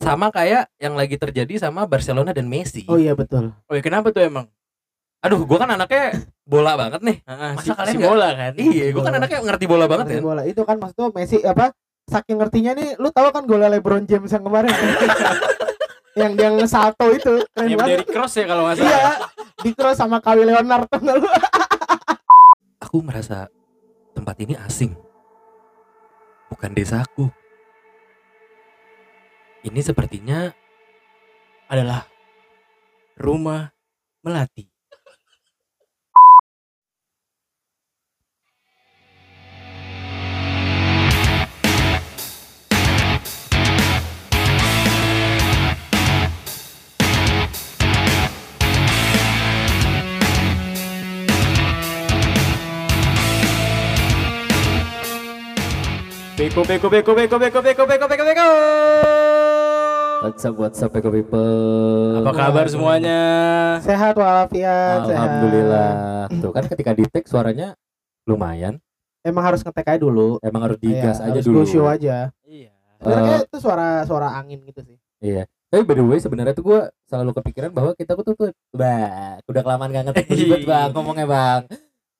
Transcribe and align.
sama 0.00 0.32
kayak 0.32 0.72
yang 0.80 0.96
lagi 0.96 1.14
terjadi 1.14 1.60
sama 1.60 1.84
Barcelona 1.84 2.32
dan 2.32 2.48
Messi. 2.48 2.88
Oh 2.88 2.96
iya 2.96 3.12
betul. 3.12 3.52
Oh 3.68 3.74
ya 3.76 3.84
kenapa 3.84 4.08
tuh 4.10 4.24
emang? 4.24 4.48
Aduh, 5.20 5.44
gua 5.44 5.60
kan 5.60 5.76
anaknya 5.76 6.16
bola 6.48 6.72
banget 6.74 7.04
nih. 7.04 7.18
Heeh, 7.20 7.50
Masa 7.52 7.62
si, 7.62 7.70
kalian 7.70 7.92
si 7.92 7.98
bola 8.00 8.28
kan. 8.32 8.52
Iya, 8.56 8.84
gua 8.96 9.02
kan 9.04 9.14
anaknya 9.20 9.38
ngerti 9.44 9.64
bola 9.68 9.84
banget 9.84 10.04
Ngerti 10.08 10.16
kan. 10.16 10.24
bola. 10.24 10.42
Itu 10.48 10.62
kan 10.64 10.76
maksud 10.80 10.96
tuh 10.96 11.08
Messi 11.12 11.36
apa? 11.44 11.76
Saking 12.08 12.36
ngertinya 12.40 12.72
nih, 12.72 12.96
lu 12.96 13.12
tahu 13.12 13.28
kan 13.28 13.44
golnya 13.44 13.68
LeBron 13.70 14.08
James 14.08 14.32
yang 14.32 14.42
kemarin? 14.42 14.72
yang 16.20 16.32
dia 16.34 16.48
ngesalto 16.50 17.06
itu 17.12 17.44
keren 17.52 17.68
Yang 17.68 17.78
banget. 17.78 17.92
dari 17.92 18.04
cross 18.08 18.34
ya 18.34 18.44
kalau 18.48 18.62
nggak 18.64 18.76
salah. 18.80 18.88
Iya, 18.88 19.10
di 19.60 19.70
cross 19.76 19.96
sama 20.00 20.18
Kawhi 20.18 20.42
Leonard 20.42 20.88
lu? 20.96 21.28
Aku 22.80 23.04
merasa 23.04 23.46
tempat 24.10 24.34
ini 24.40 24.56
asing. 24.58 24.96
Bukan 26.48 26.72
desaku. 26.72 27.28
Ini 29.60 29.80
sepertinya 29.84 30.48
Adalah 31.70 32.02
rumah 33.20 33.70
melati. 34.24 34.69
Beko 56.40 56.64
beko 56.64 56.88
beko 56.88 57.12
beko 57.12 57.36
beko 57.36 57.60
beko 57.60 57.84
beko 57.84 58.06
beko 58.08 58.24
beko. 58.24 58.48
What's 60.24 60.40
up, 60.48 60.56
what's 60.56 60.80
up, 60.80 60.96
Eko 60.96 61.12
People? 61.12 62.24
Apa 62.24 62.32
kabar 62.32 62.64
semuanya? 62.64 63.20
Sehat 63.84 64.16
walafiat, 64.16 65.04
sehat. 65.04 65.20
Alhamdulillah. 65.20 65.92
Tuh 66.40 66.52
kan 66.52 66.64
ketika 66.64 66.96
di 66.96 67.04
tag 67.12 67.28
suaranya 67.28 67.76
lumayan. 68.24 68.80
Emang 69.20 69.44
harus 69.44 69.60
ngetek 69.60 69.84
aja 69.84 70.00
dulu. 70.00 70.40
Emang 70.40 70.64
harus 70.64 70.80
digas 70.80 71.20
Iya, 71.20 71.28
aja 71.28 71.40
harus 71.40 71.44
dulu. 71.44 71.68
show 71.68 71.84
aja. 71.84 72.32
Iya. 72.48 72.72
Sebenarnya 72.96 73.20
Eh, 73.20 73.28
kayak 73.28 73.44
itu 73.44 73.58
suara 73.60 73.88
suara 74.08 74.28
angin 74.32 74.64
gitu 74.64 74.80
sih. 74.80 74.96
Iya. 75.20 75.44
Tapi 75.68 75.84
by 75.84 75.92
the 75.92 76.04
way 76.08 76.18
sebenarnya 76.24 76.56
tuh 76.56 76.64
gue 76.64 76.80
selalu 77.04 77.36
kepikiran 77.36 77.68
bahwa 77.68 77.92
kita 77.92 78.16
tuh 78.16 78.32
tuh 78.32 78.48
bah, 78.72 79.44
udah 79.44 79.60
kelamaan 79.60 79.92
gak 79.92 80.04
ngetek 80.08 80.26
ribet 80.32 80.64
bang 80.64 80.88
ngomongnya 80.96 81.28
bang. 81.28 81.62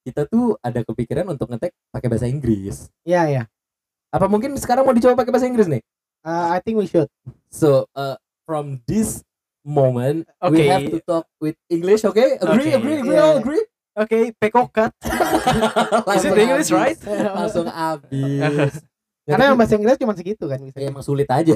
Kita 0.04 0.28
tuh 0.28 0.60
ada 0.60 0.84
kepikiran 0.84 1.24
untuk 1.24 1.48
ngetek 1.48 1.72
pakai 1.88 2.08
bahasa 2.12 2.28
Inggris. 2.28 2.92
Iya, 3.08 3.24
iya. 3.32 3.42
Apa 4.10 4.26
mungkin 4.26 4.58
sekarang 4.58 4.82
mau 4.82 4.94
dicoba 4.94 5.14
pakai 5.14 5.30
bahasa 5.30 5.46
Inggris 5.46 5.70
nih? 5.70 5.82
Uh, 6.20 6.52
I 6.52 6.58
think 6.60 6.76
we 6.76 6.86
should. 6.86 7.08
So 7.48 7.86
uh, 7.94 8.18
from 8.44 8.82
this 8.84 9.22
moment 9.62 10.26
we 10.50 10.60
Oke. 10.60 10.66
have 10.66 10.86
to 10.90 10.98
talk 11.02 11.26
with 11.38 11.54
English, 11.70 12.02
okay? 12.04 12.36
Agree, 12.36 12.74
Oke. 12.74 12.78
agree, 12.78 12.96
agree, 13.00 13.16
Iya. 13.16 13.24
all 13.24 13.38
agree. 13.38 13.64
Oke, 13.90 14.18
pekokat. 14.38 14.90
Is 16.16 16.24
it 16.24 16.36
English, 16.36 16.70
right? 16.70 16.98
Langsung 17.38 17.66
habis. 17.66 18.82
Ya, 19.26 19.30
Karena 19.30 19.52
yang 19.52 19.58
bahasa 19.58 19.74
Inggris 19.78 19.98
cuma 19.98 20.14
segitu 20.14 20.44
kan 20.46 20.58
bisa. 20.58 20.78
ya, 20.78 20.90
emang 20.90 21.04
sulit 21.06 21.28
aja 21.30 21.54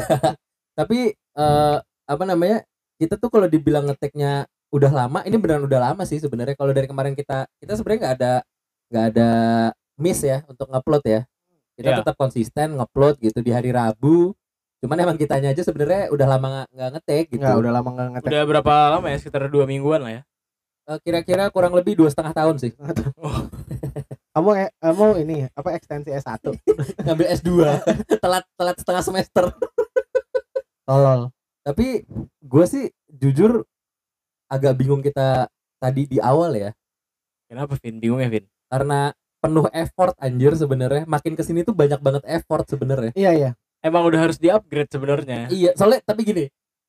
tapi 0.75 1.15
eh 1.15 1.77
apa 2.05 2.25
namanya 2.27 2.67
kita 2.99 3.15
tuh 3.17 3.31
kalau 3.31 3.47
dibilang 3.47 3.87
ngeteknya 3.87 4.47
udah 4.75 4.91
lama 4.91 5.23
ini 5.23 5.39
beneran 5.39 5.65
udah 5.65 5.81
lama 5.91 6.03
sih 6.03 6.19
sebenarnya 6.19 6.59
kalau 6.59 6.75
dari 6.75 6.91
kemarin 6.91 7.15
kita 7.15 7.47
kita 7.63 7.79
sebenarnya 7.79 8.01
nggak 8.03 8.15
ada 8.19 8.33
nggak 8.91 9.05
ada 9.15 9.29
miss 9.97 10.21
ya 10.27 10.43
untuk 10.51 10.67
ngupload 10.67 11.03
ya 11.07 11.21
kita 11.75 11.91
Ya. 11.91 11.97
tetap 12.01 12.15
konsisten 12.15 12.75
ngupload 12.75 13.19
gitu 13.19 13.39
di 13.39 13.51
hari 13.51 13.71
Rabu 13.71 14.33
cuman 14.79 15.01
emang 15.01 15.17
kitanya 15.17 15.49
aja 15.49 15.61
sebenarnya 15.61 16.09
udah 16.09 16.27
lama 16.29 16.47
nggak- 16.47 16.71
nggak 16.71 16.91
ngetek 16.93 17.25
gitu 17.31 17.41
Enggak, 17.41 17.57
udah 17.59 17.73
lama 17.73 17.89
enggak 17.91 18.09
ngetek. 18.13 18.29
Udah 18.29 18.43
berapa 18.45 18.73
lama 18.91 19.07
ya? 19.07 19.17
Sekitar 19.17 19.49
dua 19.49 19.65
mingguan 19.65 20.01
lah 20.01 20.13
ya. 20.13 20.23
Eh, 20.85 20.99
kira-kira 21.01 21.49
kurang 21.49 21.73
lebih 21.73 21.97
dua 21.97 22.13
setengah 22.13 22.33
tahun 22.33 22.57
sih 22.59 22.77
Kamu 24.35 24.51
eh, 24.53 24.69
kamu 24.77 25.07
ini 25.19 25.37
apa 25.49 25.73
ekstensi 25.73 26.11
S1? 26.11 26.43
ngambil 27.07 27.27
S2 27.33 27.51
telat 28.23 28.45
telat 28.53 28.77
setengah 28.77 29.03
semester 29.03 29.45
Tolol. 30.85 31.33
tapi 31.63 32.05
gue 32.39 32.65
sih 32.67 32.85
jujur 33.09 33.65
agak 34.47 34.77
bingung 34.77 35.01
kita 35.01 35.49
tadi 35.79 36.05
di 36.05 36.21
awal 36.21 36.53
ya 36.53 36.71
Kenapa 37.47 37.79
Vin? 37.79 37.97
Bingung 37.97 38.21
ya 38.21 38.29
Vin? 38.29 38.45
karena 38.67 39.15
penuh 39.45 39.69
effort 39.71 40.17
anjir 40.17 40.53
sebenarnya 40.55 41.05
makin 41.05 41.33
ke 41.33 41.43
sini 41.43 41.61
tuh 41.61 41.73
banyak 41.73 42.01
banget 42.01 42.25
effort 42.27 42.65
sebenarnya 42.65 43.13
Iya, 43.13 43.31
iya. 43.33 43.51
Emang 43.79 44.01
udah 44.03 44.17
harus 44.19 44.41
di-upgrade 44.41 44.89
sebenarnya. 44.89 45.53
iya 45.53 45.71
soalnya 45.75 46.01
tapi 46.03 46.25
gini 46.25 46.45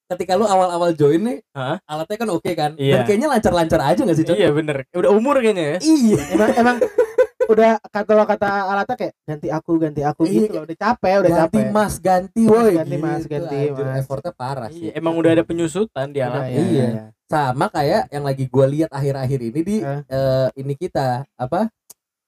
ketika 0.05 0.33
lu 0.33 0.45
awal-awal 0.45 0.93
join 0.93 1.19
nih 1.19 1.37
Hah? 1.51 1.81
alatnya 1.83 2.15
kan 2.15 2.29
oke 2.29 2.51
kan 2.53 2.71
Iya. 2.75 2.93
dan 2.95 3.01
kayaknya 3.03 3.27
lancar-lancar 3.27 3.79
aja 3.83 4.01
gak 4.01 4.15
sih 4.15 4.23
Cok? 4.23 4.35
Iya 4.35 4.49
bener. 4.49 4.77
Udah 4.91 5.11
umur 5.11 5.35
kayaknya 5.37 5.65
ya. 5.67 5.77
iya 5.83 6.19
Emang 6.29 6.49
emang 6.55 6.77
udah 7.45 7.77
kata 7.83 8.11
lo 8.11 8.23
kata 8.23 8.47
alatnya 8.65 8.95
kayak 8.95 9.13
ganti 9.23 9.47
aku 9.49 9.71
ganti 9.77 10.01
aku 10.01 10.21
Iya, 10.23 10.33
gitu 10.41 10.53
loh. 10.55 10.63
Udah 10.63 10.77
capek, 10.79 11.13
udah 11.19 11.29
ganti 11.31 11.57
capek. 11.57 11.65
mas 11.69 11.93
ganti 11.99 12.41
Mas, 12.41 12.49
woi 12.49 12.73
ganti, 12.75 12.95
Mas, 12.97 13.21
gitu, 13.21 13.31
ganti, 13.35 13.57
anjir, 13.65 13.85
Mas. 13.85 13.97
effortnya 13.99 14.31
parah 14.31 14.69
sih 14.69 14.81
Iya, 14.83 14.91
emang 14.95 15.13
udah 15.15 15.31
ada 15.31 15.43
penyusutan 15.43 16.07
di 16.09 16.19
alat. 16.21 16.41
iya, 16.47 16.61
Iya. 16.63 16.87
iya. 16.87 17.03
sama 17.25 17.65
kayak 17.67 18.09
yang 18.09 18.21
lagi 18.23 18.45
gua 18.45 18.65
lihat 18.65 18.89
akhir-akhir 18.89 19.39
ini 19.43 19.59
di 19.59 19.75
Eh. 19.81 20.01
eh, 20.07 20.47
ini 20.55 20.73
kita 20.75 21.25
apa 21.35 21.65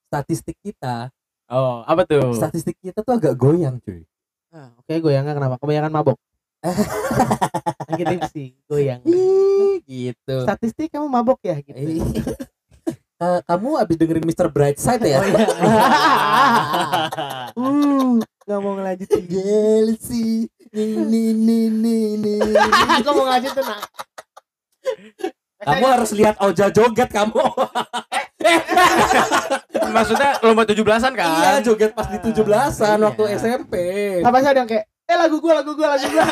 statistik 0.07 0.57
kita 0.63 1.11
Oh, 1.47 1.79
apa 1.87 2.03
tuh? 2.03 2.35
statistik 2.35 2.75
kita 2.83 2.99
tuh 3.03 3.15
agak 3.15 3.39
goyang 3.39 3.79
cuy 3.79 4.03
Ah, 4.51 4.71
Oke, 4.79 5.03
goyangnya 5.03 5.35
kenapa? 5.35 5.59
Kebanyakan 5.59 5.91
mabok. 5.91 6.17
Lagi 7.91 8.03
tipsi, 8.07 8.55
goyang. 8.65 9.03
Ih, 9.03 9.83
gitu 9.83 10.47
Statistik 10.47 10.87
kamu 10.87 11.07
mabok 11.11 11.43
ya 11.43 11.59
gitu. 11.59 11.75
Eh, 13.17 13.39
kamu 13.49 13.81
abis 13.81 13.95
dengerin 13.97 14.25
Mr. 14.29 14.47
Brightside 14.53 15.03
ya? 15.09 15.17
Oh, 15.17 15.25
iya. 15.25 15.41
uh, 17.57 18.21
nggak 18.21 18.59
mau 18.61 18.73
ngelanjutin. 18.77 19.21
Jealousy. 19.25 20.45
Nih 20.69 21.33
nih 21.33 21.65
nih. 22.21 22.39
Aku 23.01 23.09
mau 23.17 23.25
ngelanjutin 23.25 23.65
nak. 23.65 23.81
Kamu 25.65 25.85
harus 25.89 26.13
lihat 26.13 26.37
Oja 26.45 26.69
joget 26.69 27.09
kamu. 27.09 27.41
Maksudnya 29.89 30.37
lomba 30.39 30.63
17-an 30.63 31.13
kan? 31.13 31.27
Iya, 31.27 31.51
joget 31.63 31.91
pas 31.91 32.05
di 32.05 32.17
17-an 32.21 32.69
Iya. 32.95 33.05
waktu 33.09 33.23
SMP. 33.35 33.73
Apa 34.21 34.37
sih 34.39 34.49
ada 34.49 34.59
yang 34.61 34.69
kayak 34.69 34.85
eh 34.85 35.17
lagu 35.17 35.39
gua 35.39 35.53
lagu 35.57 35.71
gua 35.73 35.95
lagu 35.95 36.05
gua. 36.05 36.25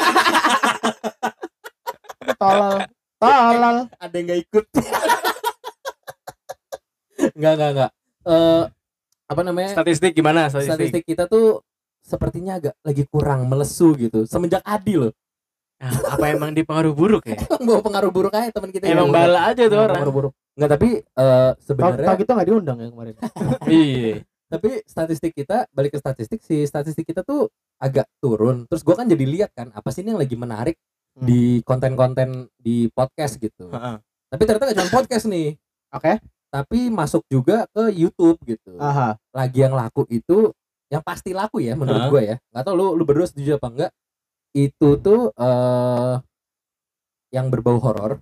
Tolol. 2.41 2.77
Tolol. 3.17 3.77
Ada 3.95 4.15
yang 4.15 4.25
gak 4.27 4.39
ikut. 4.43 4.65
Enggak, 7.35 7.53
enggak, 7.55 7.69
enggak. 7.71 7.91
Eh 8.25 8.63
apa 9.25 9.41
namanya? 9.41 9.69
Statistik 9.71 10.13
gimana 10.13 10.45
statistik? 10.45 10.77
Statistik 10.77 11.03
kita 11.07 11.25
tuh 11.25 11.63
sepertinya 11.99 12.59
agak 12.59 12.75
lagi 12.79 13.03
kurang 13.07 13.47
melesu 13.47 13.97
gitu. 13.97 14.29
Semenjak 14.29 14.61
Adi 14.61 14.99
loh. 14.99 15.09
Ah, 15.75 15.91
apa 16.15 16.25
emang 16.29 16.53
dipengaruh 16.53 16.93
buruk 16.93 17.25
ya? 17.25 17.35
Emang 17.35 17.63
bawa 17.65 17.79
pengaruh 17.81 18.11
buruk 18.13 18.31
aja 18.31 18.47
teman 18.47 18.69
kita. 18.71 18.87
emang 18.87 19.09
yang- 19.09 19.15
bala 19.15 19.39
aja 19.49 19.63
tuh 19.65 19.79
orang. 19.79 19.99
Buru-buru. 20.05 20.29
Enggak, 20.55 20.69
tapi 20.71 20.89
Tau 21.05 21.55
sebenarnya 21.59 22.07
tau 22.07 22.17
gitu 22.17 22.31
nggak 22.31 22.47
diundang 22.47 22.77
ya 22.79 22.87
kemarin. 22.89 23.13
Iya. 23.67 24.15
tapi 24.45 24.69
statistik 24.85 25.33
kita 25.33 25.65
balik 25.69 25.91
ke 25.91 25.99
statistik 25.99 26.39
si 26.39 26.63
statistik 26.63 27.03
kita 27.03 27.21
tuh 27.21 27.49
agak 27.75 28.05
turun 28.17 28.63
terus 28.65 28.81
gua 28.81 28.95
kan 28.95 29.03
jadi 29.03 29.25
lihat 29.25 29.51
kan 29.51 29.67
apa 29.69 29.89
sih 29.89 29.99
ini 29.99 30.13
yang 30.13 30.21
lagi 30.21 30.35
menarik 30.35 30.77
Hmm. 31.15 31.23
di 31.25 31.63
konten-konten 31.63 32.51
di 32.55 32.91
podcast 32.91 33.39
gitu 33.39 33.71
Heeh. 33.71 33.95
tapi 34.27 34.41
ternyata 34.43 34.67
gak 34.67 34.77
cuma 34.77 34.91
podcast 34.93 35.25
nih 35.25 35.55
Oke. 35.89 36.19
tapi 36.51 36.91
masuk 36.91 37.23
juga 37.25 37.63
ke 37.71 37.87
YouTube 37.89 38.35
gitu 38.43 38.75
Aha. 38.77 39.15
lagi 39.31 39.63
yang 39.63 39.71
laku 39.71 40.03
itu 40.09 40.51
yang 40.87 40.99
pasti 41.01 41.31
laku 41.31 41.63
ya 41.63 41.71
menurut 41.73 42.03
Hah? 42.03 42.11
gua 42.11 42.21
ya 42.21 42.35
nggak 42.51 42.63
tahu 42.63 42.75
lu 42.75 42.87
lu 42.93 43.03
berdua 43.03 43.25
setuju 43.25 43.55
apa 43.55 43.67
enggak 43.71 43.91
itu 44.51 44.89
tuh 44.99 45.31
eh 45.33 46.15
yang 47.31 47.47
berbau 47.47 47.79
horor 47.79 48.19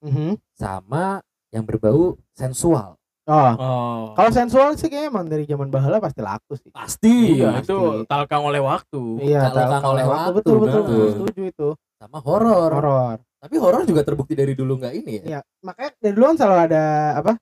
Mhm. 0.00 0.36
sama 0.52 1.24
yang 1.54 1.62
berbau 1.62 2.18
sensual 2.34 2.98
Oh. 3.24 3.52
Oh. 3.56 4.02
Kalau 4.12 4.28
sensual 4.28 4.76
sih 4.76 4.92
kayaknya 4.92 5.08
emang 5.08 5.24
dari 5.24 5.48
zaman 5.48 5.72
bahala 5.72 5.96
pasti 5.96 6.20
laku 6.20 6.60
sih. 6.60 6.68
pasti 6.68 7.40
Iya, 7.40 7.56
pasti. 7.56 7.72
itu 7.72 7.78
talkang 8.04 8.44
oleh 8.44 8.60
waktu. 8.60 9.00
Iya, 9.16 9.48
kalau 9.48 9.64
kalau 9.80 9.92
oleh 9.96 10.04
waktu, 10.04 10.30
betul 10.36 10.56
betul, 10.60 10.80
betul. 10.84 10.84
betul 10.84 11.08
setuju 11.08 11.42
itu. 11.48 11.68
sama 11.96 12.20
horor 12.20 12.68
Horor. 12.68 13.16
tapi 13.40 13.56
horor 13.56 13.88
juga 13.88 14.04
terbukti 14.04 14.36
dari 14.36 14.52
dulu 14.52 14.76
nggak 14.76 14.92
ini 14.92 15.12
ya 15.16 15.24
Iya, 15.24 15.40
makanya 15.64 15.90
dari 15.96 16.12
dulu 16.12 16.24
kan 16.28 16.36
selalu 16.36 16.58
ada 16.68 16.82
apa? 17.16 17.32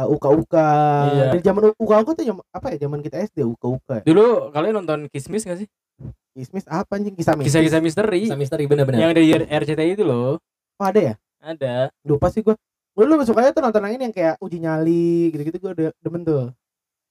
Uh, 0.00 0.08
uka-uka. 0.08 0.70
Iya. 1.12 1.24
Dari 1.28 1.42
zaman 1.44 1.62
uka-uka 1.76 2.10
tuh 2.14 2.24
zaman 2.24 2.42
apa 2.48 2.66
ya? 2.72 2.76
Zaman 2.80 2.98
kita 3.04 3.16
SD 3.20 3.38
uka-uka. 3.44 3.94
ya? 4.00 4.04
Dulu 4.08 4.48
kalian 4.48 4.74
nonton 4.80 4.98
Kismis 5.12 5.44
gak 5.44 5.60
sih? 5.60 5.68
Kismis 6.32 6.64
apa 6.64 6.96
anjing? 6.96 7.12
Kisah 7.12 7.36
mistis. 7.36 7.52
Kisah-kisah 7.52 7.80
misteri 7.84 8.20
Bisa 8.24 8.38
misteri 8.38 8.64
bener-bener. 8.64 8.96
yang 8.96 9.12
dari 9.12 9.28
RCTI 9.44 9.92
itu 9.92 10.08
loh. 10.08 10.40
Oh, 10.80 10.86
ada 10.86 11.00
ya? 11.02 11.14
Ada. 11.44 11.92
Lupa 12.00 12.32
sih 12.32 12.40
gua. 12.40 12.56
Gue 12.98 13.06
dulu 13.06 13.22
sukanya 13.22 13.54
tuh 13.54 13.62
nonton 13.62 13.78
yang 13.80 13.94
ini 13.94 14.02
yang 14.04 14.16
kayak 14.16 14.34
uji 14.38 14.58
nyali 14.58 15.06
gitu-gitu 15.30 15.56
gue 15.56 15.72
de 15.72 15.86
demen 15.98 16.22
tuh. 16.22 16.50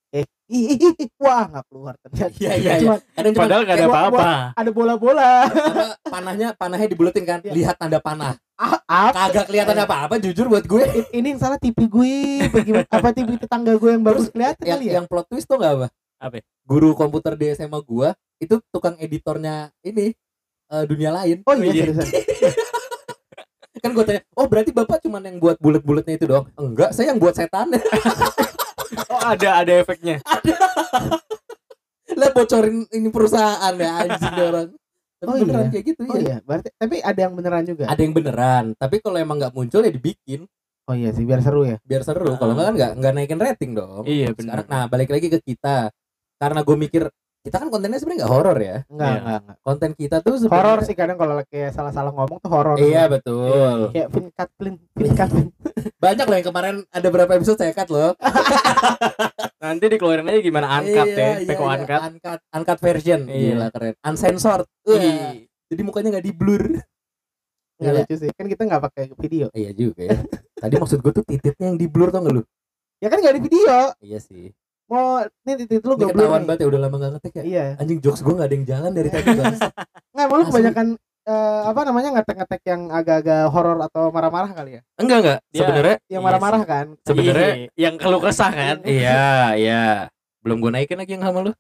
eh 0.10 0.24
ih, 0.48 0.72
ih, 0.74 0.92
ih, 0.98 1.10
wah 1.18 1.44
nggak 1.46 1.64
keluar 1.68 1.96
ternyata 1.98 2.32
Iya, 2.34 2.54
iya, 2.56 2.72
iya. 2.74 2.76
Cuma 2.82 2.96
cuma 2.98 3.36
Padahal 3.38 3.62
gak 3.62 3.72
ada 3.74 3.86
Buat- 3.86 4.00
apa-apa. 4.02 4.30
ada 4.54 4.72
bola-bola 4.74 5.32
apa, 5.44 5.84
panahnya 6.06 6.48
panahnya 6.54 6.88
dibuletin 6.88 7.24
kan. 7.24 7.40
Iya. 7.42 7.52
Lihat 7.52 7.76
tanda 7.78 8.00
panah. 8.00 8.36
ah, 8.56 8.80
apa 8.82 9.28
Kagak 9.28 9.48
kelihatan 9.48 9.76
apa-apa 9.78 10.16
jujur 10.18 10.48
buat 10.48 10.64
gue. 10.66 10.84
ini 11.12 11.28
yang 11.30 11.40
salah 11.40 11.56
TV 11.56 11.76
gue 11.86 12.16
bagaimana 12.50 12.88
apa 12.90 13.10
TV 13.12 13.36
tetangga 13.38 13.74
gue 13.74 13.90
yang 13.90 14.02
bagus 14.02 14.28
kelihatan 14.28 14.60
yang, 14.62 14.72
kali 14.74 14.86
ya 14.86 14.94
yang 14.94 15.06
plot 15.06 15.24
twist 15.26 15.44
tuh 15.46 15.56
gak 15.56 15.72
apa? 15.74 15.88
Apa? 16.18 16.40
Guru 16.64 16.92
komputer 16.94 17.36
di 17.36 17.52
SMA 17.54 17.80
gua 17.82 18.12
itu 18.38 18.60
tukang 18.68 18.96
editornya 18.98 19.72
ini 19.82 20.12
eh, 20.68 20.84
dunia 20.84 21.12
lain. 21.14 21.44
oh 21.44 21.54
iya 21.54 21.64
Iya. 21.66 21.84
seriusan 21.86 22.08
Kan 23.84 23.92
gue 23.94 24.04
tanya, 24.04 24.22
oh 24.34 24.46
berarti 24.50 24.72
bapak 24.74 24.98
cuman 25.06 25.22
yang 25.24 25.38
buat 25.38 25.58
bulat-bulatnya 25.62 26.16
itu 26.18 26.26
doang? 26.26 26.46
Enggak, 26.58 26.92
saya 26.94 27.14
yang 27.14 27.20
buat 27.20 27.34
setannya. 27.36 27.82
Oh 29.12 29.20
ada 29.20 29.60
ada 29.64 29.72
efeknya. 29.84 30.24
Lah 32.20 32.30
bocorin 32.32 32.88
ini 32.88 33.12
perusahaan 33.12 33.74
ya 33.76 33.92
anjing 34.04 34.36
orang. 34.36 34.70
Tapi 35.18 35.28
Oh, 35.28 35.36
beneran 35.44 35.66
iya. 35.68 35.72
kayak 35.74 35.86
gitu 35.92 36.02
oh 36.06 36.14
ya. 36.14 36.22
iya 36.22 36.38
berarti 36.46 36.70
tapi 36.78 37.02
ada 37.02 37.20
yang 37.26 37.34
beneran 37.34 37.66
juga 37.66 37.90
Ada 37.90 38.02
yang 38.06 38.14
beneran, 38.14 38.66
tapi 38.78 39.02
kalau 39.02 39.18
emang 39.18 39.42
nggak 39.42 39.50
muncul 39.50 39.82
ya 39.82 39.90
dibikin 39.90 40.46
oh 40.86 40.94
iya 40.94 41.10
sih 41.10 41.26
biar 41.26 41.42
seru 41.42 41.66
ya 41.66 41.82
biar 41.84 42.06
seru. 42.06 42.38
Kalau 42.38 42.54
nggak 42.54 42.66
kan 42.70 42.74
nggak 42.78 42.92
nggak 43.02 43.12
naikin 43.18 43.40
rating 43.42 43.72
dong. 43.76 44.06
Iya 44.06 44.32
benar. 44.38 44.64
nah 44.70 44.86
balik 44.88 45.10
lagi 45.12 45.28
ke 45.28 45.42
kita. 45.42 45.90
Karena 46.38 46.62
gue 46.62 46.76
mikir 46.78 47.04
kita 47.40 47.58
kan 47.58 47.68
kontennya 47.68 47.96
sebenarnya 47.96 48.20
nggak 48.22 48.34
horor 48.34 48.58
ya. 48.58 48.78
enggak 48.88 49.08
Iya. 49.08 49.18
enggak 49.18 49.38
enggak 49.40 49.58
Konten 49.62 49.92
kita 49.94 50.16
tuh 50.20 50.34
sebenarnya 50.36 50.58
horor 50.60 50.80
sih 50.84 50.96
kadang 50.96 51.18
kalau 51.18 51.36
kayak 51.46 51.72
salah-salah 51.72 52.12
ngomong 52.12 52.38
tuh 52.38 52.50
horor 52.50 52.76
Iya 52.76 53.04
betul. 53.08 53.78
kayak 53.92 54.08
pin 54.10 54.26
cut 54.30 54.50
plin 54.54 54.76
pin 54.92 55.12
cut 55.14 55.30
plin 55.30 55.48
Banyak 56.04 56.26
loh 56.26 56.36
yang 56.36 56.48
kemarin 56.48 56.76
ada 56.88 57.08
berapa 57.08 57.32
episode 57.34 57.58
saya 57.58 57.72
cut 57.72 57.88
loh. 57.88 58.12
Nanti 59.64 59.86
dikeluarin 59.88 60.26
aja 60.26 60.40
gimana 60.40 60.68
uncut 60.76 61.08
Iya, 61.08 61.18
ya, 61.18 61.32
iya, 61.36 61.48
Peko 61.48 61.64
iya, 61.64 61.74
uncut. 61.76 62.00
uncut, 62.04 62.40
uncut 62.52 62.78
version. 62.80 63.20
Iya. 63.26 63.42
Gila 63.52 63.68
keren. 63.70 63.94
Uncensored. 64.00 64.68
Ih, 64.86 65.50
Jadi 65.68 65.82
mukanya 65.82 66.08
nggak 66.14 66.26
di 66.26 66.34
blur. 66.34 66.64
nggak 67.78 67.92
Iya. 67.92 68.02
lucu 68.02 68.16
sih 68.16 68.30
kan 68.32 68.46
kita 68.46 68.62
nggak 68.64 68.82
pakai 68.84 69.04
video 69.16 69.48
Iya 69.52 69.70
juga 69.72 70.02
ya. 70.04 70.18
Tadi 70.56 70.74
maksud 70.76 70.98
gue 70.98 71.12
tuh 71.12 71.24
tititnya 71.24 71.66
yang 71.68 71.78
di 71.78 71.86
blur 71.86 72.10
tau 72.10 72.22
gak 72.22 72.34
lu? 72.34 72.44
ya 72.98 73.08
kan 73.08 73.18
nggak 73.18 73.36
di 73.38 73.44
video 73.44 73.78
Iya 74.00 74.18
sih. 74.20 74.50
Mau 74.88 75.06
ini 75.42 75.54
titik 75.60 75.84
lu 75.84 75.94
gue 75.94 76.06
blur 76.06 76.16
ketahuan 76.16 76.44
banget 76.44 76.60
ya 76.64 76.68
udah 76.68 76.82
lama 76.82 76.96
gak 76.98 77.12
ngetek 77.14 77.34
ya. 77.34 77.44
iya 77.44 77.66
Anjing 77.76 78.00
jokes 78.00 78.22
gue 78.22 78.34
gak 78.34 78.48
ada 78.48 78.56
yang 78.56 78.66
jalan 78.66 78.92
dari 78.92 79.10
tadi 79.10 79.28
bang. 79.30 79.56
nggak 80.16 80.26
mau 80.26 80.36
lu 80.36 80.42
Asli. 80.42 80.50
kebanyakan 80.50 80.88
eh, 81.24 81.62
apa 81.68 81.82
namanya 81.84 82.10
ngetek-ngetek 82.14 82.62
yang 82.66 82.82
agak-agak 82.90 83.42
horor 83.48 83.78
atau 83.82 84.04
marah-marah 84.10 84.52
kali 84.52 84.72
ya 84.74 84.82
enggak 84.96 85.18
enggak. 85.20 85.40
Dia- 85.46 85.60
Sebenarnya 85.60 85.96
yang 86.02 86.08
Iya 86.10 86.20
marah-marah 86.24 86.62
sih. 86.62 86.70
kan 86.70 86.86
sebenarnya 87.04 87.52
iya, 87.54 87.68
yang 87.78 87.96
keluh 87.98 88.22
kesah 88.22 88.52
kan. 88.52 88.76
iya, 88.84 89.28
iya. 89.54 89.84
Belum 90.40 90.58
gue 90.58 90.72
naikin 90.72 90.96
lagi 90.96 91.14
yang 91.14 91.24
sama 91.24 91.40
lu. 91.42 91.52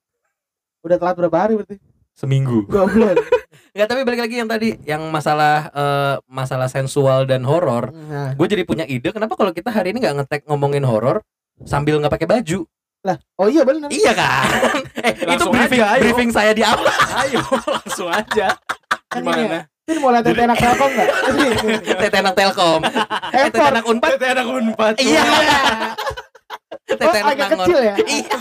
udah 0.79 0.95
telat 0.95 1.15
berapa 1.17 1.35
hari 1.37 1.53
berarti 1.55 1.75
Seminggu. 2.13 2.63
goblok 2.65 3.19
Enggak, 3.75 3.87
tapi 3.87 4.01
balik 4.01 4.21
lagi 4.23 4.35
yang 4.37 4.47
tadi 4.47 4.69
yang 4.83 5.03
masalah 5.07 5.67
eh, 5.69 6.15
masalah 6.25 6.65
sensual 6.65 7.25
dan 7.25 7.43
horor. 7.43 7.91
nah 7.91 8.31
Gue 8.33 8.47
jadi 8.47 8.63
punya 8.63 8.87
ide 8.87 9.11
kenapa 9.11 9.35
kalau 9.35 9.51
kita 9.51 9.67
hari 9.67 9.91
ini 9.91 9.99
nggak 9.99 10.15
ngetek 10.15 10.41
ngomongin 10.47 10.81
horor 10.81 11.19
sambil 11.61 11.99
nggak 11.99 12.09
pakai 12.09 12.29
baju. 12.31 12.63
Lah 13.07 13.17
oh 13.35 13.47
iya 13.47 13.63
benar 13.63 13.87
Iya 13.87 14.11
kan? 14.11 14.45
eh, 15.07 15.13
itu 15.15 15.45
briefing 15.47 15.79
aja, 15.79 15.95
ayo. 15.95 16.01
briefing 16.03 16.29
saya 16.29 16.51
di 16.51 16.61
awal. 16.61 16.83
Ayo 17.17 17.39
langsung 17.79 18.09
aja. 18.09 18.47
Kan 19.07 19.23
ini 19.23 19.31
ya. 19.31 19.39
Gimana? 19.39 19.59
ini 19.87 19.97
mau 19.97 20.11
lihat 20.11 20.23
tete 20.25 20.41
anak 20.41 20.59
telkom 20.59 20.91
nggak. 20.91 21.09
Tete 22.03 22.17
anak 22.17 22.33
Telkom. 22.35 22.81
Eh, 23.31 23.43
Tete 23.47 23.63
anak 23.63 23.83
Unpad. 23.85 24.09
Tete 24.13 24.27
anak 24.29 24.45
unpad. 24.49 24.93
Iya. 24.99 25.23
oh 25.23 25.35
Tete 26.89 27.17
anak 27.17 27.33
agak 27.33 27.49
kecil 27.55 27.79
ya 27.81 27.95
Iya. 27.97 28.37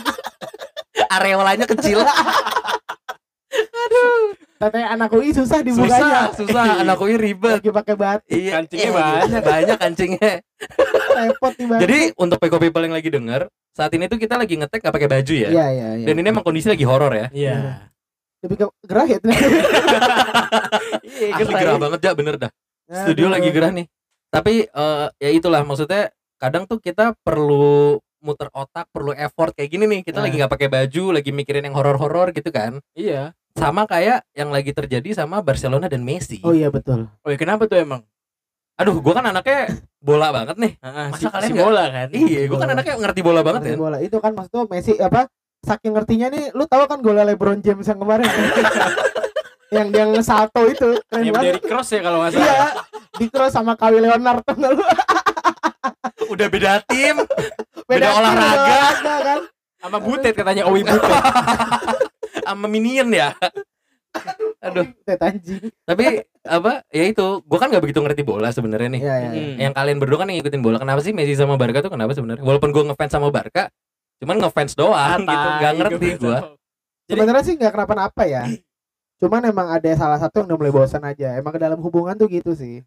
Areolanya 1.09 1.67
kecil. 1.69 1.99
tete 4.57 4.81
anak 4.81 5.11
UI 5.13 5.31
susah 5.31 5.61
Susah, 5.61 5.63
dibukanya 5.63 6.21
susah. 6.33 6.65
Anak 6.81 6.99
UI 6.99 7.15
ribet. 7.15 7.61
lagi 7.61 7.71
pakai 7.71 7.95
bat 7.95 8.21
Iya, 8.27 8.51
Kancingnya 8.59 8.83
iya, 8.83 8.93
banyak. 8.93 9.43
banyak 9.45 9.77
kancingnya. 9.79 10.33
repot 11.15 11.53
nih 11.55 11.67
Bang. 11.67 11.81
Jadi 11.81 11.99
untuk 12.17 12.39
Peko 12.39 12.59
People 12.59 12.83
yang 12.83 12.93
lagi 12.93 13.09
denger, 13.09 13.47
saat 13.77 13.93
ini 13.93 14.09
tuh 14.09 14.17
kita 14.17 14.35
lagi 14.35 14.57
ngetek 14.57 14.81
gak 14.81 14.89
pakai 14.91 15.05
baju 15.07 15.35
ya. 15.37 15.49
iya 15.49 15.67
iya 15.69 15.89
iya 16.01 16.07
Dan 16.09 16.17
ini 16.17 16.27
emang 16.27 16.41
kondisi 16.41 16.65
lagi 16.67 16.81
horor 16.83 17.13
ya. 17.13 17.29
Iya. 17.29 17.57
lebih 18.41 18.57
ke 18.57 18.67
gerah 18.83 19.07
ya. 19.07 19.19
Iya, 21.07 21.33
Asli 21.39 21.55
gerah 21.55 21.77
banget 21.77 22.01
ya 22.03 22.13
bener 22.13 22.35
dah. 22.37 22.51
Studio 22.87 23.27
Aduh. 23.27 23.35
lagi 23.35 23.49
gerah 23.51 23.73
nih. 23.73 23.87
Tapi 24.29 24.55
eh, 24.65 25.07
ya 25.17 25.31
itulah 25.31 25.63
maksudnya 25.63 26.09
kadang 26.37 26.65
tuh 26.65 26.79
kita 26.79 27.17
perlu 27.21 27.97
muter 28.21 28.51
otak, 28.51 28.91
perlu 28.91 29.13
effort 29.13 29.53
kayak 29.53 29.71
gini 29.71 29.85
nih. 29.87 30.01
Kita 30.03 30.19
Nah. 30.19 30.25
lagi 30.27 30.35
nggak 30.37 30.53
pakai 30.53 30.69
baju, 30.69 31.05
lagi 31.13 31.31
mikirin 31.31 31.65
yang 31.65 31.75
horor-horor 31.75 32.33
gitu 32.33 32.51
kan. 32.51 32.79
Iya. 32.93 33.33
Sama 33.53 33.85
kayak 33.85 34.29
yang 34.33 34.53
lagi 34.53 34.71
terjadi 34.71 35.17
sama 35.17 35.41
Barcelona 35.41 35.89
dan 35.89 36.05
Messi. 36.05 36.45
oh 36.45 36.53
iya 36.53 36.69
betul 36.69 37.09
Oh 37.25 37.31
ya 37.33 37.39
kenapa 37.41 37.65
tuh 37.65 37.81
emang? 37.81 38.05
Aduh, 38.77 39.01
gua 39.01 39.15
kan 39.15 39.25
anaknya 39.27 39.73
bola 39.99 40.29
banget 40.31 40.57
nih. 40.57 40.73
Ah, 40.79 41.09
Masa 41.09 41.17
si, 41.19 41.25
kalian 41.27 41.43
si 41.43 41.53
nggak- 41.53 41.65
bola 41.65 41.85
kan? 41.89 42.09
Iya, 42.11 42.41
gua 42.47 42.59
kan 42.59 42.71
anaknya 42.71 42.95
ngerti 42.99 43.21
bola 43.21 43.41
banget 43.41 43.61
Ngerti 43.63 43.73
ya. 43.73 43.79
bola 43.79 43.97
itu 43.99 44.17
kan 44.17 44.33
maksud 44.33 44.51
tuh 44.51 44.65
Messi 44.67 44.93
apa 44.97 45.21
saking 45.59 45.93
ngertinya 45.93 46.27
nih 46.29 46.45
lu 46.53 46.65
tahu 46.65 46.85
kan 46.85 47.01
golnya 47.01 47.25
LeBron 47.25 47.59
James 47.59 47.83
yang 47.83 47.97
kemarin 47.97 48.29
yang 49.75 49.91
dia 49.91 50.05
ngesalto 50.07 50.63
itu 50.65 50.95
keren 51.03 51.23
Yang 51.23 51.35
banget 51.35 51.47
dari 51.49 51.61
cross 51.61 51.89
ya 51.89 52.01
kalau 52.01 52.19
nggak 52.21 52.33
salah. 52.33 52.45
iya 52.45 52.67
di 53.13 53.27
cross 53.27 53.51
sama 53.51 53.73
Kawhi 53.75 53.99
Leonard 53.99 54.45
tuh 54.45 54.55
lu 54.55 54.79
Udah 56.29 56.47
beda 56.47 56.85
tim. 56.85 57.17
beda 57.91 57.99
tim, 58.05 58.15
olahraga. 58.15 58.55
beda 58.55 58.77
olahraga 58.79 59.17
kan 59.25 59.41
Sama 59.77 59.99
butet 59.99 60.35
katanya 60.35 60.63
Owi 60.67 60.83
butet. 60.83 61.03
sama 62.43 62.67
minion 62.67 63.09
ya. 63.09 63.35
Aduh, 64.67 64.87
anjing 65.07 65.71
tapi 65.87 66.27
apa? 66.43 66.83
Ya 66.91 67.05
itu, 67.07 67.27
gua 67.47 67.59
kan 67.63 67.71
nggak 67.71 67.85
begitu 67.87 68.03
ngerti 68.03 68.23
bola 68.27 68.51
sebenarnya 68.51 68.99
nih. 68.99 69.03
iya 69.03 69.17
iya 69.21 69.31
iya. 69.31 69.43
Hmm. 69.47 69.57
Yang 69.63 69.75
kalian 69.79 69.99
berdua 70.03 70.19
kan 70.19 70.27
yang 70.31 70.39
ngikutin 70.43 70.63
bola. 70.63 70.77
Kenapa 70.83 71.01
sih 71.03 71.13
Messi 71.15 71.39
sama 71.39 71.55
Barca 71.55 71.79
tuh 71.87 71.93
kenapa 71.95 72.13
sebenarnya? 72.19 72.43
Walaupun 72.43 72.71
gua 72.75 72.83
ngefans 72.91 73.13
sama 73.15 73.29
Barca, 73.31 73.71
cuman 74.19 74.37
ngefans 74.43 74.73
doang 74.75 75.21
gitu, 75.23 75.49
nggak 75.61 75.73
ngerti 75.79 76.09
gua. 76.19 76.39
sebenarnya 77.07 77.43
sih 77.47 77.55
nggak 77.55 77.73
kenapa-napa 77.73 78.23
ya 78.27 78.51
cuman 79.17 79.49
emang 79.49 79.69
ada 79.73 79.91
salah 79.97 80.19
satu 80.21 80.45
yang 80.45 80.47
udah 80.53 80.59
mulai 80.61 80.75
bosan 80.75 81.03
aja 81.07 81.39
emang 81.41 81.55
ke 81.57 81.61
dalam 81.61 81.81
hubungan 81.81 82.19
tuh 82.19 82.29
gitu 82.29 82.53
sih 82.53 82.85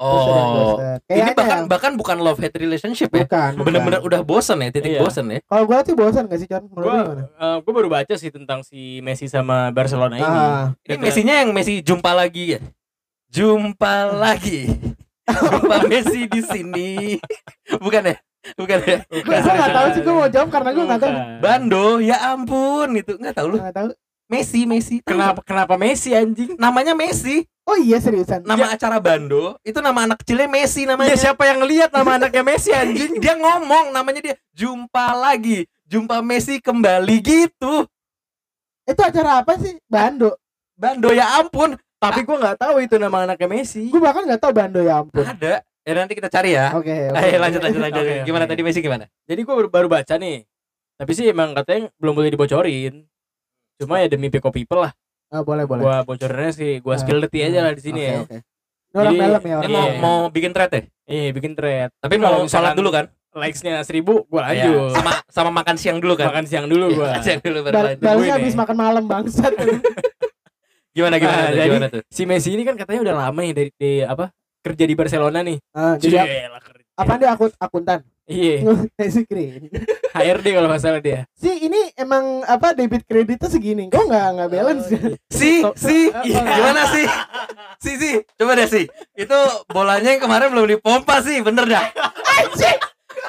Oh. 0.00 0.80
Ini 1.06 1.36
bahkan 1.36 1.60
ya. 1.60 1.68
bahkan 1.68 1.92
bukan 1.92 2.16
love 2.18 2.40
hate 2.40 2.56
relationship 2.56 3.12
ya. 3.12 3.28
bukan. 3.28 3.52
Bener-bener 3.60 4.00
udah 4.00 4.24
bosen 4.24 4.56
ya, 4.58 4.72
titik 4.72 4.96
Iya. 4.96 5.00
bosen 5.04 5.28
ya. 5.28 5.44
kalau 5.44 5.68
gua 5.68 5.84
sih 5.84 5.92
bosan 5.92 6.24
gak 6.24 6.40
sih 6.40 6.48
Gua 6.48 6.64
lu 6.64 6.88
gimana 6.88 7.24
gue 7.60 7.72
baru 7.76 7.88
baca 7.90 8.14
sih 8.16 8.32
tentang 8.32 8.64
si 8.64 8.98
Messi 9.00 9.28
sama 9.28 9.68
Barcelona 9.68 10.16
ini. 10.16 10.24
ah 10.24 10.72
Ini 10.82 10.96
Gitu. 10.96 11.04
Messi-nya 11.04 11.44
yang 11.44 11.52
Messi 11.52 11.84
jumpa 11.84 12.10
lagi 12.10 12.56
ya. 12.56 12.60
Jumpa 13.28 13.94
lagi. 14.10 14.72
Jumpa 15.28 15.76
Messi 15.92 16.26
di 16.26 16.40
sini. 16.40 17.20
Bukan 17.76 18.02
ya? 18.02 18.16
Bukan 18.56 18.78
ya? 18.80 18.96
gue 19.04 19.20
nggak 19.36 19.70
tahu 19.70 19.86
sih 19.92 20.00
gue 20.00 20.14
mau 20.16 20.26
jawab 20.26 20.48
karena 20.48 20.70
gue 20.72 20.84
nggak 20.88 21.00
tahu. 21.00 21.12
Bando, 21.38 21.86
ya 22.00 22.16
ampun 22.32 22.96
itu 22.96 23.14
nggak 23.14 23.36
tahu 23.36 23.46
lu. 23.52 23.58
nggak 23.60 23.76
tahu 23.76 23.88
Messi, 24.26 24.62
Messi. 24.64 25.02
Tahu 25.02 25.12
Kenapa 25.12 25.40
kenapa 25.42 25.74
Messi 25.76 26.14
anjing? 26.14 26.54
Namanya 26.56 26.94
Messi. 26.94 27.42
Oh 27.70 27.78
iya 27.78 28.02
seriusan 28.02 28.42
Nama 28.42 28.74
acara 28.74 28.98
Bando 28.98 29.54
itu 29.62 29.78
nama 29.78 30.02
anak 30.04 30.26
kecilnya 30.26 30.50
Messi 30.50 30.82
namanya. 30.84 31.14
Iya 31.14 31.18
siapa 31.30 31.46
yang 31.46 31.62
ngelihat 31.62 31.94
nama 31.94 32.18
anaknya 32.18 32.42
Messi 32.42 32.70
anjing? 32.82 33.22
dia 33.22 33.38
ngomong 33.38 33.94
namanya 33.94 34.20
dia 34.20 34.34
jumpa 34.50 35.14
lagi. 35.14 35.64
Jumpa 35.86 36.18
Messi 36.22 36.58
kembali 36.58 37.16
gitu. 37.22 37.86
itu 38.82 39.02
acara 39.06 39.38
apa 39.46 39.54
sih 39.54 39.78
Bando 39.86 40.34
Bando 40.74 41.14
ya 41.14 41.38
ampun. 41.38 41.78
Tapi 42.00 42.24
gue 42.24 42.32
nggak 42.32 42.56
tahu 42.58 42.80
itu 42.82 42.96
nama 42.96 43.22
anaknya 43.28 43.46
Messi. 43.46 43.86
gue 43.86 44.00
bahkan 44.02 44.26
nggak 44.26 44.40
tahu 44.42 44.50
Bando 44.50 44.80
ya 44.82 44.98
ampun 44.98 45.22
Ada. 45.22 45.62
Ya 45.80 45.92
nanti 45.96 46.12
kita 46.12 46.28
cari 46.28 46.52
ya. 46.58 46.74
oke 46.76 46.90
oke. 47.08 47.18
Ayo 47.18 47.36
lanjut 47.40 47.60
lanjut 47.62 47.80
lanjut. 47.80 48.02
Oke. 48.04 48.16
gimana 48.26 48.44
tadi 48.44 48.60
Messi 48.66 48.80
gimana? 48.82 49.04
Jadi 49.24 49.40
gue 49.40 49.54
baru, 49.54 49.68
baru 49.70 49.88
baca 49.88 50.14
nih. 50.18 50.44
Tapi 51.00 51.12
sih 51.16 51.24
emang 51.30 51.56
katanya 51.56 51.88
belum 51.96 52.12
boleh 52.12 52.28
dibocorin. 52.28 53.08
Cuma 53.80 53.96
ya 54.00 54.12
demi 54.12 54.28
Peko 54.28 54.52
People 54.52 54.84
lah. 54.84 54.92
Ah, 55.30 55.40
boleh 55.40 55.62
boleh 55.62 55.80
Gua 55.80 56.02
bocorinnya 56.02 56.50
sih, 56.50 56.78
gua 56.78 56.94
Ah. 56.94 56.98
spill 56.98 57.18
detik 57.20 57.42
aja 57.44 57.60
lah 57.62 57.72
di 57.72 57.80
sini 57.80 58.00
Oke, 58.00 58.06
ya. 58.06 58.18
oke. 58.20 58.36
Ini 58.90 58.96
orang 58.96 59.06
Jadi- 59.06 59.22
dalam 59.22 59.40
ya 59.40 59.46
Ini 59.46 59.54
orang 59.54 59.70
mau 59.70 59.86
Iya. 59.86 60.00
mau 60.00 60.16
bikin 60.28 60.50
thread 60.50 60.70
ya? 60.70 60.82
Iya 61.06 61.30
bikin 61.30 61.52
thread. 61.54 61.88
Tapi 61.96 62.14
mau 62.16 62.34
sholat 62.44 62.74
dulu 62.74 62.90
kan? 62.90 63.06
Likesnya 63.30 63.74
seribu, 63.80 64.26
gua 64.26 64.42
Iya. 64.44 64.66
lanjut. 64.66 64.90
Sama 64.92 65.12
sama 65.28 65.50
makan 65.54 65.76
siang 65.76 65.98
dulu 65.98 66.14
kan? 66.14 66.26
Makan 66.28 66.44
siang 66.44 66.66
dulu 66.66 66.86
gua. 66.92 67.08
Makan 67.08 67.22
siang 67.22 67.40
dulu 67.40 67.58
baru 67.62 67.72
Bal- 67.72 67.86
lanjut. 67.88 68.02
balasnya 68.02 68.34
habis 68.34 68.54
makan 68.54 68.76
malam 68.76 69.04
bangsat 69.06 69.52
Gimana 70.90 71.14
gimana 71.16 71.36
Nah, 71.36 71.44
tuh? 71.44 71.54
jadi- 71.54 71.68
Gimana 71.70 71.86
tuh? 71.88 72.02
Si 72.08 72.22
Messi 72.24 72.50
ini 72.50 72.62
kan 72.62 72.74
katanya 72.74 73.00
udah 73.00 73.14
lama 73.16 73.38
nih 73.40 73.52
dari, 73.52 73.70
di 73.72 73.92
apa? 74.02 74.34
Kerja 74.60 74.84
di 74.84 74.94
Barcelona 74.94 75.38
nih. 75.40 75.56
Ah, 75.70 75.94
jadi 75.96 76.18
Jelah, 76.20 76.60
kerja. 76.60 76.84
apa 76.92 77.12
dia 77.16 77.28
akun 77.30 77.50
akuntan 77.56 77.98
Iya, 78.30 78.62
si 79.10 79.26
keren 79.26 79.66
HRD 80.14 80.46
kalau 80.54 80.70
nggak 80.70 80.78
salah 80.78 81.02
dia. 81.02 81.26
si 81.34 81.50
ini 81.60 81.90
emang 81.98 82.46
apa 82.46 82.78
debit 82.78 83.02
kreditnya 83.02 83.50
segini 83.50 83.90
kok 83.90 84.06
nggak 84.06 84.26
nggak 84.38 84.48
balance 84.48 84.86
ya 84.86 85.00
Si, 85.40 85.66
si, 85.74 86.14
Iya. 86.14 86.38
gimana 86.38 86.82
sih? 86.88 87.06
Si, 87.80 87.90
si, 87.96 88.10
coba 88.36 88.54
deh 88.54 88.68
si. 88.68 88.86
Itu 89.16 89.34
bolanya 89.66 90.14
yang 90.14 90.20
kemarin 90.20 90.52
belum 90.52 90.68
dipompa 90.70 91.18
sih, 91.20 91.40
bener 91.40 91.64
dah. 91.64 91.90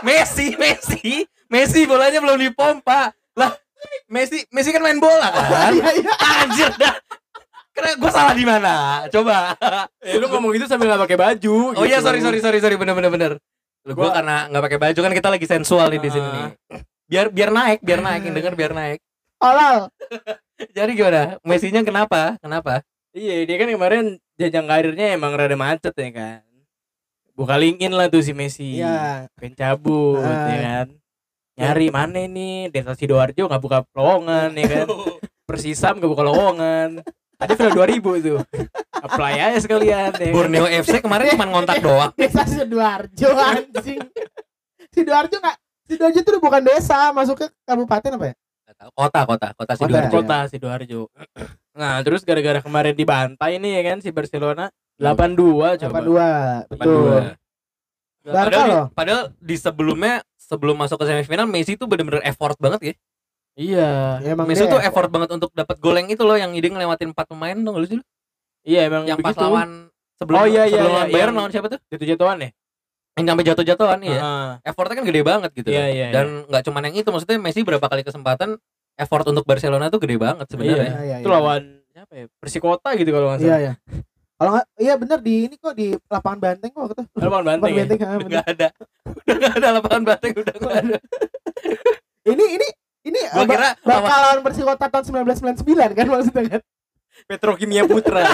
Messi, 0.04 0.54
Messi, 0.60 1.26
Messi 1.48 1.82
bolanya 1.88 2.20
belum 2.20 2.38
dipompa. 2.38 3.10
Messi 4.12 4.44
Messi 4.52 4.70
kan 4.70 4.84
main 4.84 5.00
bola 5.00 5.32
kan? 5.32 5.72
Iya 5.78 5.90
iya. 5.98 6.14
Anjir 6.44 6.70
dah. 6.76 6.94
Karena 7.72 7.92
gue 7.96 8.12
salah 8.12 8.36
di 8.36 8.44
mana? 8.44 8.74
Coba. 9.08 9.56
Eh, 10.04 10.20
lu 10.20 10.28
ngomong 10.28 10.52
gitu 10.52 10.68
sambil 10.68 10.92
gak 10.92 11.08
pakai 11.08 11.18
baju. 11.18 11.80
Oh 11.80 11.86
iya 11.88 11.98
gitu. 11.98 12.12
sorry 12.12 12.20
sorry 12.20 12.40
sorry 12.44 12.60
sorry 12.60 12.76
bener 12.76 12.92
bener 12.94 13.10
bener. 13.10 13.32
Lu 13.82 13.92
gue 13.92 14.04
Gua- 14.04 14.14
karena 14.14 14.46
nggak 14.48 14.64
pakai 14.64 14.80
baju 14.80 15.00
kan 15.02 15.14
kita 15.14 15.30
lagi 15.30 15.46
sensual 15.46 15.88
nih 15.90 16.00
di 16.00 16.10
sini 16.10 16.28
nih. 16.28 16.50
Biar 17.10 17.26
biar 17.28 17.50
naik 17.50 17.80
biar 17.82 18.00
naik 18.00 18.22
yang 18.24 18.36
denger 18.36 18.54
biar 18.54 18.72
naik. 18.72 19.00
Olal. 19.42 19.90
Jadi 20.78 20.92
gimana? 20.94 21.42
Messi-nya 21.42 21.82
kenapa? 21.82 22.38
Kenapa? 22.38 22.86
Iya, 23.12 23.44
dia 23.44 23.58
kan 23.58 23.68
kemarin 23.68 24.06
jenjang 24.38 24.70
karirnya 24.70 25.18
emang 25.18 25.34
rada 25.34 25.58
macet 25.58 25.92
ya 25.92 26.10
kan. 26.14 26.40
Buka 27.34 27.58
LinkedIn 27.58 27.90
lah 27.92 28.06
tuh 28.08 28.22
si 28.22 28.32
Messi. 28.32 28.78
Iya. 28.78 29.26
Pengen 29.34 29.58
cabut 29.58 30.22
Ah. 30.22 30.46
ya 30.48 30.58
kan. 30.62 30.88
Nyari 31.58 31.88
mana 31.90 32.22
nih? 32.22 32.70
Desa 32.70 32.94
Sidoarjo 32.94 33.50
nggak 33.50 33.60
buka 33.60 33.82
lowongan 33.92 34.54
ya 34.54 34.66
kan. 34.70 34.88
Persisam 35.50 35.98
nggak 35.98 36.08
buka 36.08 36.24
lowongan. 36.24 37.02
Ada 37.42 37.58
film 37.58 37.74
2000 37.74 37.98
tuh. 38.22 38.38
Apply 39.02 39.34
aja 39.36 39.60
sekalian 39.60 40.10
ya. 40.12 40.22
kan? 40.22 40.30
Borneo 40.30 40.66
FC 40.68 41.00
kemarin 41.00 41.34
cuma 41.34 41.46
ngontak 41.48 41.82
doang. 41.86 42.12
Desa 42.14 42.44
Sidoarjo 42.44 43.30
anjing. 43.34 44.00
Sidoarjo 44.90 45.38
nggak 45.38 45.58
Sidoarjo 45.86 46.20
itu 46.22 46.32
bukan 46.38 46.62
desa, 46.62 47.12
masuk 47.12 47.36
ke 47.36 47.46
kabupaten 47.64 48.16
apa 48.16 48.26
ya? 48.30 48.36
Kota 48.92 49.20
kota 49.26 49.48
kota 49.54 49.74
Sidoarjo. 49.76 50.12
kota 50.14 50.38
Sidoarjo. 50.48 51.02
Nah, 51.72 52.00
terus 52.02 52.22
gara-gara 52.22 52.60
kemarin 52.60 52.94
dibantai 52.94 53.58
nih 53.58 53.72
ya 53.78 53.92
kan 53.92 53.98
si 54.00 54.10
Barcelona 54.10 54.70
82 54.98 55.82
coba. 55.82 55.98
82. 56.68 56.72
Betul. 56.72 57.22
82. 57.34 57.42
Barca 58.22 58.38
Padahal, 58.38 58.62
di, 58.62 58.70
loh. 58.70 58.88
padahal 58.94 59.22
di 59.34 59.56
sebelumnya 59.58 60.14
sebelum 60.38 60.78
masuk 60.78 61.02
ke 61.02 61.10
semifinal 61.10 61.50
Messi 61.50 61.74
tuh 61.74 61.90
bener-bener 61.90 62.22
effort 62.22 62.54
banget 62.62 62.80
ya. 62.82 62.94
Iya. 63.58 63.90
Ya, 64.22 64.30
emang 64.38 64.46
Messi 64.46 64.64
dia 64.64 64.72
tuh 64.72 64.80
effort 64.80 65.10
banget 65.10 65.34
untuk 65.34 65.50
dapat 65.52 65.82
gol 65.82 65.98
yang 65.98 66.06
itu 66.06 66.22
loh 66.22 66.38
yang 66.38 66.54
ide 66.54 66.70
ngelewatin 66.70 67.18
empat 67.18 67.26
pemain 67.26 67.58
dong 67.58 67.82
lu 67.82 67.86
sih 67.90 67.98
lu? 67.98 68.06
Iya 68.62 68.80
emang 68.86 69.04
Yang 69.04 69.20
pas 69.20 69.32
begitu. 69.32 69.44
lawan 69.44 69.70
sebelum 70.14 70.38
Oh, 70.38 70.46
iya, 70.46 70.64
iya, 70.64 70.78
sebelum 70.78 70.86
iya, 70.86 70.96
lawan 70.96 71.08
Bayern 71.10 71.34
lawan 71.34 71.50
siapa 71.50 71.68
tuh? 71.68 71.80
jatuh-jatuhan 71.88 72.38
ya? 72.38 72.50
Yang 73.12 73.26
sampai 73.28 73.46
jatuh-jatuhan 73.46 74.00
iya. 74.02 74.20
Heeh. 74.20 74.50
Effortnya 74.64 74.96
kan 74.96 75.06
gede 75.06 75.22
banget 75.22 75.50
gitu. 75.52 75.68
Iya, 75.68 75.82
loh. 75.82 75.90
iya, 75.90 76.08
Dan 76.12 76.26
nggak 76.46 76.62
cuman 76.64 76.82
yang 76.84 76.96
itu 76.96 77.10
maksudnya 77.10 77.38
Messi 77.38 77.62
berapa 77.62 77.84
kali 77.84 78.02
kesempatan 78.02 78.50
effort 78.96 79.26
untuk 79.26 79.44
Barcelona 79.44 79.88
tuh 79.88 79.98
gede 79.98 80.16
banget 80.16 80.46
sebenarnya. 80.48 80.94
Iya, 80.94 81.02
iya, 81.02 81.16
Itu 81.20 81.28
iya. 81.28 81.36
lawan 81.36 81.62
siapa 81.90 82.14
ya? 82.14 82.26
Persikota 82.34 82.90
gitu 82.94 83.10
kalau 83.10 83.28
nggak 83.30 83.40
Iya, 83.40 83.48
salah. 83.48 83.62
iya. 83.62 83.74
Kalau 84.34 84.52
nggak, 84.52 84.66
iya 84.76 84.94
bener 84.96 85.20
di 85.20 85.36
ini 85.44 85.56
kok 85.56 85.74
di 85.74 85.88
lapangan 86.08 86.40
Banteng 86.40 86.72
kok 86.72 86.86
kata. 86.88 87.02
Lawan 87.16 87.44
Banteng. 87.44 87.62
Lapangan 87.68 87.72
ya? 87.72 87.84
Banteng, 87.84 88.00
Udah 88.00 88.16
bener. 88.16 88.30
nggak 88.32 88.48
ada. 88.48 88.68
Udah 89.12 89.36
nggak 89.36 89.54
ada 89.54 89.68
lapangan 89.72 90.04
banteng 90.04 90.32
udah 90.36 90.56
nggak 90.56 90.76
ada. 90.80 90.98
Ini 92.24 92.46
ini 92.52 92.68
ini 93.04 93.20
Gua 93.28 93.46
kira 93.48 93.70
ba- 93.76 93.98
bakal 93.98 94.18
lawan 94.20 94.40
Persikota 94.42 94.86
tahun 94.88 95.04
1999 95.26 95.66
kan 95.92 96.06
maksudnya 96.08 96.44
kan? 96.48 96.62
Petrokimia 97.26 97.84
Putra. 97.86 98.22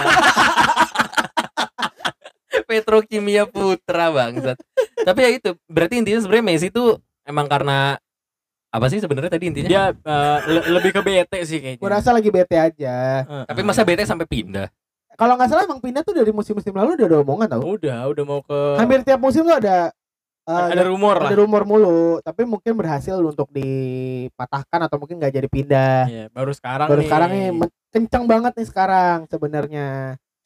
Petrokimia 2.68 3.44
Putra 3.46 4.10
bangsat. 4.10 4.58
Tapi 4.98 5.20
ya 5.20 5.30
itu 5.32 5.50
berarti 5.68 6.00
intinya 6.00 6.20
sebenarnya 6.20 6.46
Messi 6.46 6.68
tuh 6.68 7.00
emang 7.24 7.48
karena 7.48 7.96
apa 8.68 8.86
sih 8.92 9.00
sebenarnya 9.00 9.32
tadi 9.32 9.48
intinya? 9.48 9.70
Dia 9.70 9.84
eh, 9.94 10.38
le- 10.52 10.68
lebih 10.76 10.92
ke 10.92 11.02
bete 11.02 11.40
sih 11.48 11.60
kayaknya. 11.60 11.82
Gua 11.82 11.92
rasa 11.96 12.10
lagi 12.12 12.30
bete 12.30 12.56
aja. 12.60 12.96
Tapi 13.48 13.62
masa 13.64 13.88
BT 13.88 14.04
sampai 14.04 14.28
pindah? 14.28 14.68
Kalau 15.18 15.34
nggak 15.34 15.50
salah 15.50 15.66
emang 15.66 15.82
pindah 15.82 16.06
tuh 16.06 16.14
dari 16.14 16.30
musim-musim 16.30 16.70
lalu 16.78 16.94
udah 16.94 17.08
ada 17.10 17.18
omongan 17.26 17.48
tau. 17.50 17.66
udah 17.74 18.06
udah 18.06 18.24
mau 18.28 18.42
ke 18.46 18.60
Hampir 18.78 19.02
tiap 19.02 19.18
musim 19.18 19.42
tuh 19.42 19.58
ada 19.58 19.90
eh, 20.48 20.68
ada 20.74 20.84
rumor 20.88 21.16
lah. 21.20 21.30
ada 21.30 21.38
rumor 21.38 21.64
mulu, 21.68 22.24
tapi 22.24 22.48
mungkin 22.48 22.74
berhasil 22.80 23.20
untuk 23.20 23.52
dipatahkan 23.52 24.80
atau 24.88 24.98
mungkin 24.98 25.20
nggak 25.20 25.34
jadi 25.36 25.48
pindah. 25.52 26.02
Iya, 26.08 26.26
baru 26.32 26.52
sekarang 26.56 26.88
Baru 26.88 27.02
nih. 27.04 27.08
sekarang 27.12 27.30
nih 27.36 27.48
kenceng 27.92 28.26
banget 28.26 28.54
nih 28.56 28.68
sekarang 28.68 29.18
sebenarnya. 29.28 29.88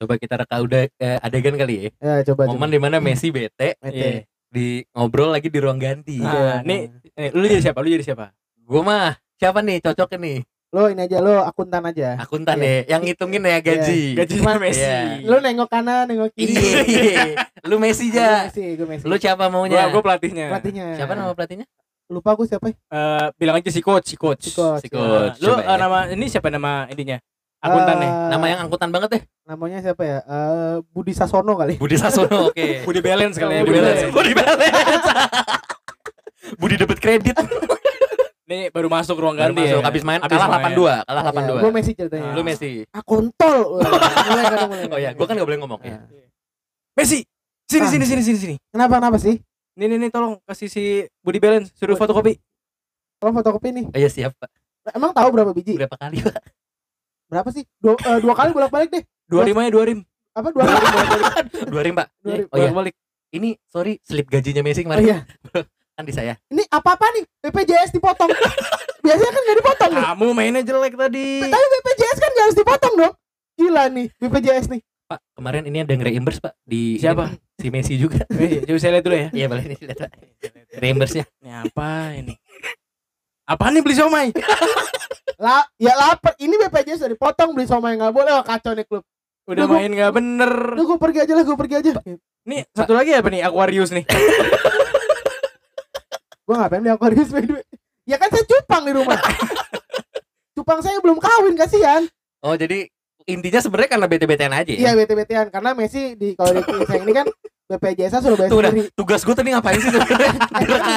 Coba 0.02 0.18
kita 0.18 0.34
reka 0.42 0.58
udah 0.58 0.82
eh, 0.90 1.20
adegan 1.22 1.56
kali 1.56 1.74
ya. 1.78 1.90
Ya 2.02 2.16
coba 2.34 2.50
Momen 2.50 2.70
di 2.74 2.80
mana 2.82 2.98
Messi 3.06 3.30
bete 3.30 3.78
coba. 3.78 3.94
Iya. 3.94 4.26
di 4.52 4.84
ngobrol 4.92 5.32
lagi 5.32 5.48
di 5.48 5.60
ruang 5.64 5.80
ganti. 5.80 6.20
Nah, 6.20 6.60
nih, 6.60 6.92
eh, 7.16 7.32
lu 7.32 7.48
jadi 7.48 7.72
siapa? 7.72 7.80
Lu 7.80 7.88
jadi 7.88 8.04
siapa? 8.04 8.36
Gue 8.60 8.84
mah 8.84 9.16
siapa 9.40 9.64
nih 9.64 9.80
cocoknya 9.80 10.18
nih? 10.20 10.38
Lo 10.72 10.88
ini 10.88 11.04
aja 11.04 11.20
lo 11.20 11.44
akuntan 11.44 11.84
aja. 11.84 12.16
Akuntan 12.16 12.56
Iya. 12.56 12.88
ya, 12.88 12.96
yang 12.96 13.02
ngitungin 13.04 13.44
ya 13.44 13.60
gaji. 13.60 14.16
Gajinya 14.16 14.56
Messi. 14.56 14.80
Iya. 14.80 15.28
Lo 15.28 15.44
nengok 15.44 15.68
kanan, 15.68 16.08
nengok 16.08 16.32
kiri. 16.32 16.56
Iya. 16.56 17.44
Lu 17.68 17.76
Messi 17.76 18.08
Gue 18.08 18.16
aja. 18.16 18.48
Messi, 18.48 18.64
gue 18.80 18.88
Messi. 18.88 19.04
Lu 19.04 19.20
siapa 19.20 19.52
maunya? 19.52 19.92
gua 19.92 20.00
pelatihnya. 20.00 20.48
pelatihnya. 20.48 20.96
Siapa 20.96 21.12
nama 21.12 21.36
pelatihnya? 21.36 21.68
Lupa 22.08 22.36
gue 22.40 22.48
siapa? 22.48 22.72
ya? 22.72 22.76
Eh, 22.88 23.28
bilang 23.36 23.60
aja 23.60 23.68
si 23.68 23.84
coach, 23.84 24.08
si 24.08 24.16
coach. 24.16 24.48
Si 24.48 24.56
coach. 24.56 24.84
Si 24.84 24.88
ya. 24.88 24.96
coach. 24.96 25.38
Lu 25.44 25.56
eh, 25.56 25.64
ya. 25.64 25.76
nama 25.76 26.08
ini 26.08 26.26
siapa 26.32 26.48
nama 26.48 26.88
ininya? 26.88 27.20
Akuntannya. 27.62 28.08
Eh, 28.10 28.30
Nama 28.32 28.46
yang 28.48 28.60
angkutan 28.66 28.90
banget 28.90 29.10
deh. 29.12 29.24
namanya 29.44 29.84
siapa 29.84 30.02
ya? 30.02 30.18
Eh, 30.24 30.76
Budi 30.96 31.12
Sasono 31.12 31.60
kali. 31.60 31.76
Budi 31.76 32.00
Sasono, 32.00 32.38
oke. 32.50 32.88
Budi 32.88 33.00
Balance 33.04 33.36
kali 33.36 33.60
ya. 33.60 33.62
Budi 33.62 33.76
Balance. 33.76 34.04
Budi 34.08 34.32
balance. 34.34 35.08
Budi 36.64 36.76
dapat 36.80 36.98
kredit. 37.04 37.36
Ini 38.52 38.68
baru 38.68 38.92
masuk 38.92 39.16
ruang 39.16 39.40
Baru 39.40 39.56
ganti 39.56 39.64
masuk, 39.64 39.80
ya. 39.80 39.86
habis 39.88 40.04
main 40.04 40.20
Habis 40.20 40.36
kalah 40.36 40.50
main. 40.52 40.76
82, 40.76 41.08
kalah 41.08 41.22
Gue 41.24 41.32
82. 41.32 41.56
Iya, 41.56 41.72
Messi 41.72 41.92
ceritanya. 41.96 42.28
Ah. 42.28 42.36
Lu 42.36 42.42
Messi. 42.44 42.70
Ah 42.92 43.00
kontol. 43.02 43.58
Mulai 43.80 44.44
kan, 44.52 44.58
mulai. 44.68 44.84
Oh 44.92 45.00
iya, 45.00 45.12
gua 45.16 45.24
kan 45.24 45.34
gak 45.34 45.48
boleh 45.48 45.60
ngomong 45.64 45.80
ya. 45.82 45.96
Nah. 45.96 46.04
Messi. 46.94 47.24
Sini 47.64 47.88
Ah. 47.88 47.90
sini 47.90 48.04
sini 48.04 48.22
sini 48.22 48.38
sini. 48.38 48.56
Kenapa 48.68 49.00
kenapa 49.00 49.16
sih? 49.16 49.40
Nih 49.80 49.88
nih 49.88 49.98
nih 49.98 50.10
tolong 50.12 50.36
kasih 50.44 50.68
si 50.68 50.84
Budi 51.24 51.40
Balance 51.40 51.72
suruh 51.74 51.96
Budi. 51.96 52.02
fotokopi. 52.04 52.34
Kalau 53.16 53.32
fotokopi 53.32 53.70
nih, 53.72 53.86
Oh 53.88 53.96
iya 53.96 54.10
siap, 54.12 54.36
Pak. 54.36 54.50
emang 54.92 55.16
tahu 55.16 55.30
berapa 55.32 55.54
biji? 55.54 55.80
Berapa 55.80 55.96
kali, 55.96 56.20
Pak? 56.20 56.42
Berapa 57.32 57.50
sih? 57.50 57.64
Dua, 57.78 57.96
eh, 57.96 58.20
dua 58.20 58.34
kali 58.36 58.52
bolak 58.52 58.68
balik 58.68 58.90
deh. 58.92 59.04
Dua 59.24 59.48
rim 59.48 59.56
aja 59.56 59.72
dua 59.72 59.86
rim. 59.88 60.00
Apa 60.34 60.52
dua 60.52 60.64
kali? 60.66 60.84
Dua 61.72 61.82
rim, 61.82 61.94
Pak. 61.96 62.08
Dua 62.20 62.36
rim. 62.36 62.48
Oh 62.50 62.58
iya. 62.58 62.72
balik. 62.74 62.96
Ini 63.32 63.56
sorry, 63.64 63.96
slip 64.04 64.28
gajinya 64.28 64.60
Messi 64.60 64.82
Oh 64.82 64.92
kemarin 64.92 65.04
iya. 65.06 65.18
kan 65.94 66.04
di 66.04 66.14
saya. 66.14 66.34
Ini 66.48 66.64
apa 66.68 66.96
apa 66.96 67.06
nih? 67.14 67.24
BPJS 67.42 67.92
dipotong. 67.94 68.30
Biasanya 69.06 69.32
kan 69.32 69.42
nggak 69.42 69.58
dipotong 69.60 69.92
nih. 69.92 70.04
Kamu 70.04 70.28
mainnya 70.32 70.62
jelek 70.64 70.94
tadi. 70.96 71.28
Tapi 71.44 71.66
BPJS 71.68 72.18
kan 72.18 72.30
nggak 72.32 72.46
harus 72.46 72.58
dipotong 72.58 72.94
dong. 72.98 73.14
Gila 73.54 73.84
nih 73.90 74.08
BPJS 74.18 74.68
nih. 74.72 74.82
Pak, 75.06 75.20
kemarin 75.36 75.68
ini 75.68 75.84
ada 75.84 75.92
nge-reimburse, 75.92 76.40
Pak, 76.40 76.56
di 76.64 76.96
Siapa? 76.96 77.28
ini, 77.28 77.36
si 77.60 77.68
Messi 77.68 77.94
juga. 78.00 78.24
Eh, 78.32 78.64
coba 78.68 78.80
saya 78.80 78.92
lihat 78.96 79.04
dulu 79.04 79.16
ya. 79.20 79.28
Iya, 79.36 79.46
boleh 79.52 79.64
nih 79.68 79.78
lihat, 79.84 79.98
Pak. 80.00 80.12
Reimburse-nya. 80.80 81.26
Ini 81.44 81.52
apa 81.68 81.90
ini? 82.16 82.34
Apaan 83.44 83.76
nih 83.76 83.84
beli 83.84 83.96
somai? 84.00 84.32
Lah, 85.44 85.68
ya 85.76 85.92
lapar. 86.00 86.32
Ini 86.40 86.56
BPJS 86.56 87.04
udah 87.04 87.12
dipotong 87.12 87.52
beli 87.52 87.68
somai 87.68 88.00
nggak 88.00 88.14
boleh. 88.14 88.32
Wah, 88.32 88.46
kacau 88.46 88.72
nih 88.72 88.88
klub. 88.88 89.04
Udah 89.52 89.68
gua- 89.68 89.84
main 89.84 89.92
nggak 89.92 90.14
bener. 90.16 90.52
Udah 90.80 90.86
gue 90.86 91.00
pergi 91.02 91.20
aja 91.28 91.34
lah, 91.36 91.44
gue 91.44 91.58
pergi 91.60 91.76
aja. 91.76 91.90
Nih 92.48 92.62
satu 92.72 92.94
lagi 92.96 93.12
apa 93.12 93.28
nih 93.28 93.42
Aquarius 93.44 93.92
nih? 93.92 94.06
Gue 96.44 96.56
ngapain 96.58 96.82
beli 96.82 96.92
the 96.92 97.32
way? 97.32 97.64
Ya 98.06 98.18
kan 98.18 98.30
saya 98.30 98.44
cupang 98.44 98.84
di 98.84 98.94
rumah. 98.94 99.18
cupang 100.58 100.80
saya 100.82 100.98
belum 101.00 101.22
kawin 101.22 101.56
kasihan. 101.56 102.04
Oh, 102.42 102.58
jadi 102.58 102.90
intinya 103.30 103.62
sebenarnya 103.62 103.90
karena 103.94 104.08
bete-betean 104.10 104.54
aja 104.54 104.72
ya. 104.74 104.80
Iya 104.82 104.92
bete-betean 104.98 105.48
karena 105.54 105.78
Messi 105.78 106.18
di 106.18 106.34
kalau 106.34 106.58
di 106.58 106.62
saya 106.90 107.02
ini 107.06 107.14
kan 107.14 107.28
BPJS 107.72 108.20
suruh 108.20 108.36
bayar 108.36 108.52
Tuh 108.52 108.60
sendiri. 108.60 108.90
tugas 108.92 109.22
gue 109.24 109.32
tadi 109.32 109.50
ngapain 109.56 109.80
sih 109.80 109.92
sebenarnya? 109.96 110.34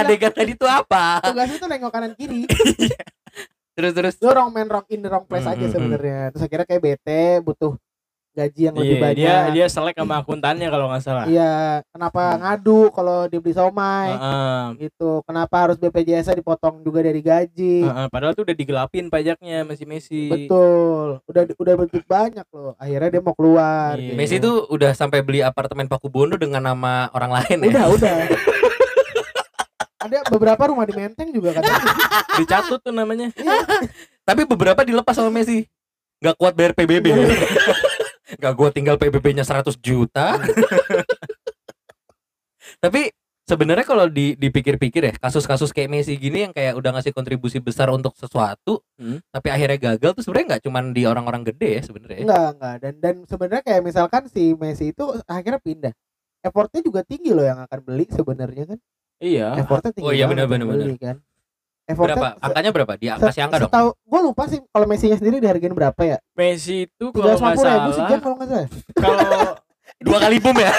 Adegan 0.03 0.33
tadi 0.35 0.53
tuh 0.59 0.67
apa? 0.67 1.23
Tugas 1.23 1.49
itu 1.53 1.67
nengok 1.69 1.93
kanan 1.93 2.13
kiri. 2.19 2.49
Terus 3.75 3.91
terus. 3.91 4.15
Lu 4.23 4.31
wrong 4.31 4.55
man 4.55 4.71
wrong 4.71 4.87
in 4.87 5.03
the 5.03 5.11
wrong 5.11 5.27
place 5.27 5.43
Hmm, 5.43 5.55
aja 5.59 5.67
sebenarnya. 5.67 6.31
Terus 6.31 6.47
akhirnya 6.47 6.67
kayak 6.67 6.83
bete 6.83 7.23
butuh 7.43 7.75
gaji 8.35 8.61
yang 8.67 8.75
lebih 8.75 8.91
Iya, 8.91 9.01
banyak. 9.01 9.17
dia 9.17 9.35
dia 9.55 9.67
selek 9.71 9.95
sama 9.95 10.19
akuntannya 10.19 10.67
kalau 10.67 10.91
nggak 10.91 11.03
salah. 11.03 11.25
Iya, 11.25 11.55
kenapa 11.89 12.23
ngadu 12.35 12.91
kalau 12.91 13.31
dibeli 13.31 13.55
somai 13.55 14.11
Heeh. 14.11 14.91
gitu. 14.91 15.23
Kenapa 15.23 15.57
harus 15.63 15.79
BPJS 15.79 16.35
dipotong 16.35 16.83
juga 16.83 16.99
dari 17.01 17.23
gaji? 17.23 17.87
Heeh, 17.87 18.07
padahal 18.11 18.35
tuh 18.35 18.43
udah 18.43 18.53
digelapin 18.53 19.07
pajaknya 19.07 19.63
masih 19.63 19.87
Messi. 19.87 20.27
Betul. 20.27 21.23
Udah 21.25 21.43
udah 21.47 21.75
begitu 21.79 22.03
banyak 22.05 22.47
loh. 22.51 22.75
Akhirnya 22.75 23.09
dia 23.09 23.23
mau 23.23 23.33
keluar. 23.33 23.95
Iya. 23.95 24.11
gitu. 24.11 24.19
Messi 24.19 24.37
tuh 24.43 24.67
udah 24.67 24.91
sampai 24.93 25.23
beli 25.23 25.39
apartemen 25.39 25.87
Paku 25.87 26.11
Bondo 26.11 26.35
dengan 26.35 26.61
nama 26.61 27.07
orang 27.15 27.39
lain 27.39 27.57
ya. 27.63 27.71
udah, 27.71 27.87
udah. 27.95 28.15
Ada 30.05 30.21
beberapa 30.29 30.69
rumah 30.69 30.85
di 30.85 30.93
Menteng 30.93 31.33
juga 31.33 31.57
kan. 31.57 31.65
Dicatut 32.43 32.83
tuh 32.83 32.93
namanya. 32.93 33.33
Tapi 34.21 34.43
beberapa 34.45 34.83
dilepas 34.83 35.15
sama 35.15 35.31
Messi. 35.31 35.65
Gak 36.21 36.37
kuat 36.37 36.53
bayar 36.53 36.77
PBB. 36.77 37.09
Gak 38.45 38.61
gua 38.61 38.69
tinggal 38.69 39.01
PBB-nya 39.01 39.41
100 39.41 39.81
juta. 39.81 40.37
Tapi 42.85 43.09
sebenarnya 43.49 43.89
kalau 43.89 44.13
di, 44.13 44.37
dipikir-pikir 44.37 45.01
ya, 45.01 45.13
kasus-kasus 45.17 45.73
kayak 45.73 45.89
Messi 45.89 46.21
gini 46.21 46.45
yang 46.45 46.53
kayak 46.53 46.77
udah 46.77 46.93
ngasih 46.97 47.17
kontribusi 47.17 47.65
besar 47.65 47.89
untuk 47.89 48.13
sesuatu, 48.21 48.85
Hmm. 49.01 49.25
tapi 49.33 49.49
akhirnya 49.49 49.97
gagal 49.97 50.13
tuh 50.15 50.23
sebenarnya 50.23 50.47
nggak 50.55 50.63
cuman 50.69 50.85
di 50.95 51.03
orang-orang 51.09 51.43
gede 51.49 51.81
ya 51.81 51.83
sebenarnya. 51.83 52.21
Enggak, 52.25 52.49
enggak. 52.57 52.77
Dan 52.85 52.95
dan 53.01 53.15
sebenarnya 53.25 53.63
kayak 53.65 53.83
misalkan 53.83 54.23
si 54.29 54.53
Messi 54.55 54.93
itu 54.93 55.05
akhirnya 55.25 55.61
pindah. 55.65 55.93
Effortnya 56.45 56.85
juga 56.85 57.01
tinggi 57.01 57.33
loh 57.33 57.49
yang 57.49 57.65
akan 57.65 57.81
beli 57.81 58.05
sebenarnya 58.13 58.77
kan. 58.77 58.79
Iya. 59.25 59.49
Effortnya 59.65 59.93
tinggi. 59.97 60.05
Oh 60.05 60.13
iya, 60.13 60.29
banget 60.29 60.53
benar, 60.53 60.69
benar, 60.69 61.01
kan. 61.01 61.17
Effortnya 61.85 62.17
Berapa? 62.17 62.41
Angkanya 62.41 62.71
berapa? 62.73 62.93
Di 62.97 63.07
kasih 63.13 63.43
angka 63.45 63.57
dong. 63.65 63.73
Tahu, 63.73 63.89
gue 63.93 64.21
lupa 64.25 64.49
sih 64.49 64.61
kalau 64.73 64.87
Messi-nya 64.89 65.17
sendiri 65.21 65.37
dihargain 65.41 65.75
berapa 65.77 66.01
ya? 66.05 66.19
Messi 66.37 66.89
itu 66.89 67.13
kalau 67.13 67.37
nggak 67.37 67.57
ribu 67.57 67.65
ribu 67.65 67.91
sejam 67.93 68.09
salah 68.09 68.21
kalau 68.21 68.37
nggak 68.41 68.49
salah. 68.49 68.69
kalau 68.97 69.29
Dua 70.05 70.19
kali 70.21 70.37
boom 70.43 70.59
ya. 70.59 70.69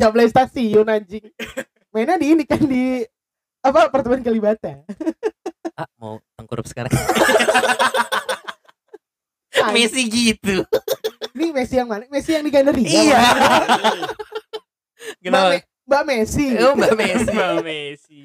Jam 0.00 0.16
stasiun 0.16 0.88
anjing. 0.88 1.28
Mainnya 1.92 2.16
di 2.16 2.32
ini 2.32 2.48
kan 2.48 2.64
di 2.64 3.04
apa 3.60 3.92
apartemen 3.92 4.24
Kalibata. 4.24 4.80
ah, 5.76 5.84
mau 6.00 6.16
tengkurup 6.40 6.64
sekarang. 6.64 6.88
Messi 9.76 10.08
gitu. 10.08 10.64
Ini 11.36 11.52
Messi 11.52 11.76
yang 11.76 11.92
mana? 11.92 12.08
Messi 12.08 12.32
yang 12.32 12.44
di 12.48 12.52
Gandaria. 12.52 12.88
Iya. 12.88 13.20
Kenapa? 15.20 15.60
Mbak 15.90 16.02
Messi. 16.06 16.46
Oh, 16.62 16.78
Mbak 16.78 16.94
Messi. 16.94 17.34
Mbak 17.38 17.54
Messi 17.66 18.20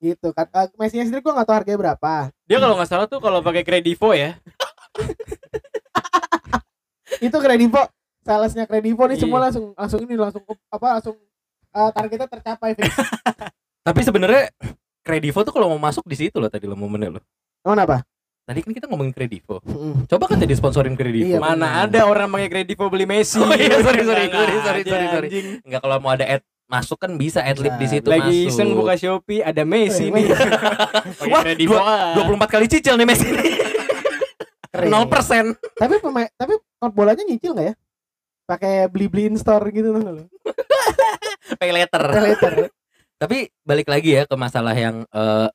Gitu 0.00 0.28
kan. 0.32 0.48
Uh, 0.50 0.66
Messi-nya 0.80 1.04
sendiri 1.04 1.20
gua 1.20 1.36
nggak 1.36 1.46
tahu 1.46 1.56
harganya 1.60 1.78
berapa. 1.78 2.12
dia 2.42 2.58
kalau 2.58 2.74
nggak 2.74 2.88
salah 2.88 3.06
tuh 3.06 3.20
kalau 3.20 3.38
pakai 3.38 3.62
Kredivo 3.62 4.10
ya 4.10 4.34
Itu 7.22 7.36
Kredivo. 7.38 7.82
Salesnya 8.22 8.64
Kredivo 8.66 9.02
nih 9.04 9.18
Iya. 9.18 9.22
semua 9.26 9.38
langsung 9.42 9.64
langsung 9.74 10.00
ini 10.02 10.14
langsung 10.14 10.42
apa 10.46 10.86
langsung 10.98 11.16
uh, 11.74 11.90
targetnya 11.90 12.26
tercapai. 12.26 12.78
Tapi 13.86 14.00
sebenarnya 14.02 14.50
Kredivo 15.02 15.42
tuh 15.42 15.52
kalau 15.52 15.74
mau 15.74 15.80
masuk 15.82 16.06
di 16.06 16.16
situ 16.16 16.38
loh 16.38 16.46
tadi 16.46 16.70
lo 16.70 16.78
momennya 16.78 17.18
lo. 17.18 17.20
Oh, 17.66 17.74
kenapa? 17.74 18.06
Tadi 18.42 18.58
kan 18.62 18.74
kita 18.74 18.86
ngomongin 18.90 19.14
Kredivo. 19.14 19.58
Mm-mm. 19.62 20.06
Coba 20.06 20.30
kan 20.30 20.38
jadi 20.38 20.54
sponsorin 20.54 20.94
Kredivo. 20.94 21.34
Iya, 21.34 21.38
mana 21.38 21.82
ada 21.82 22.06
orang 22.06 22.30
pakai 22.30 22.50
Kredivo 22.50 22.90
beli 22.90 23.06
Messi 23.06 23.38
Oh 23.38 23.54
iya, 23.54 23.78
sorry, 23.82 24.02
sorry, 24.02 24.26
sorry, 24.30 24.56
sorry, 24.62 24.82
sorry, 24.82 25.06
sorry. 25.10 25.28
Enggak 25.62 25.80
kalau 25.82 25.98
mau 25.98 26.14
ada 26.14 26.26
ad 26.26 26.42
masuk 26.72 26.96
kan 26.96 27.12
bisa 27.20 27.44
adlib 27.44 27.76
di 27.76 27.84
situ 27.84 28.08
lagi 28.08 28.48
masuk. 28.48 28.48
iseng 28.48 28.68
buka 28.72 28.96
Shopee 28.96 29.44
ada 29.44 29.60
Messi 29.60 30.08
Eh, 30.08 30.14
nih 30.16 30.24
Wah, 31.32 31.42
Kredivo 31.44 31.76
ah. 31.76 32.16
24 32.16 32.48
kali 32.48 32.64
cicil 32.64 32.96
nih 32.96 33.04
Messi 33.04 33.28
nih. 33.28 33.52
Keren. 34.72 34.88
0%. 34.88 35.52
Tapi 35.76 35.94
pemain 36.00 36.32
tapi 36.32 36.56
bolanya 36.88 37.20
nyicil 37.22 37.52
nggak 37.52 37.66
ya? 37.68 37.74
Pakai 38.48 38.88
beli-beli 38.88 39.28
in 39.28 39.36
store 39.36 39.68
gitu 39.68 39.92
tuh 39.92 40.00
lo. 40.16 40.24
Pay 41.60 41.70
later. 41.70 42.02
Later. 42.08 42.52
Tapi 43.20 43.52
balik 43.62 43.92
lagi 43.92 44.16
ya 44.16 44.24
ke 44.24 44.32
masalah 44.32 44.72
yang 44.72 45.04
eh, 45.06 45.48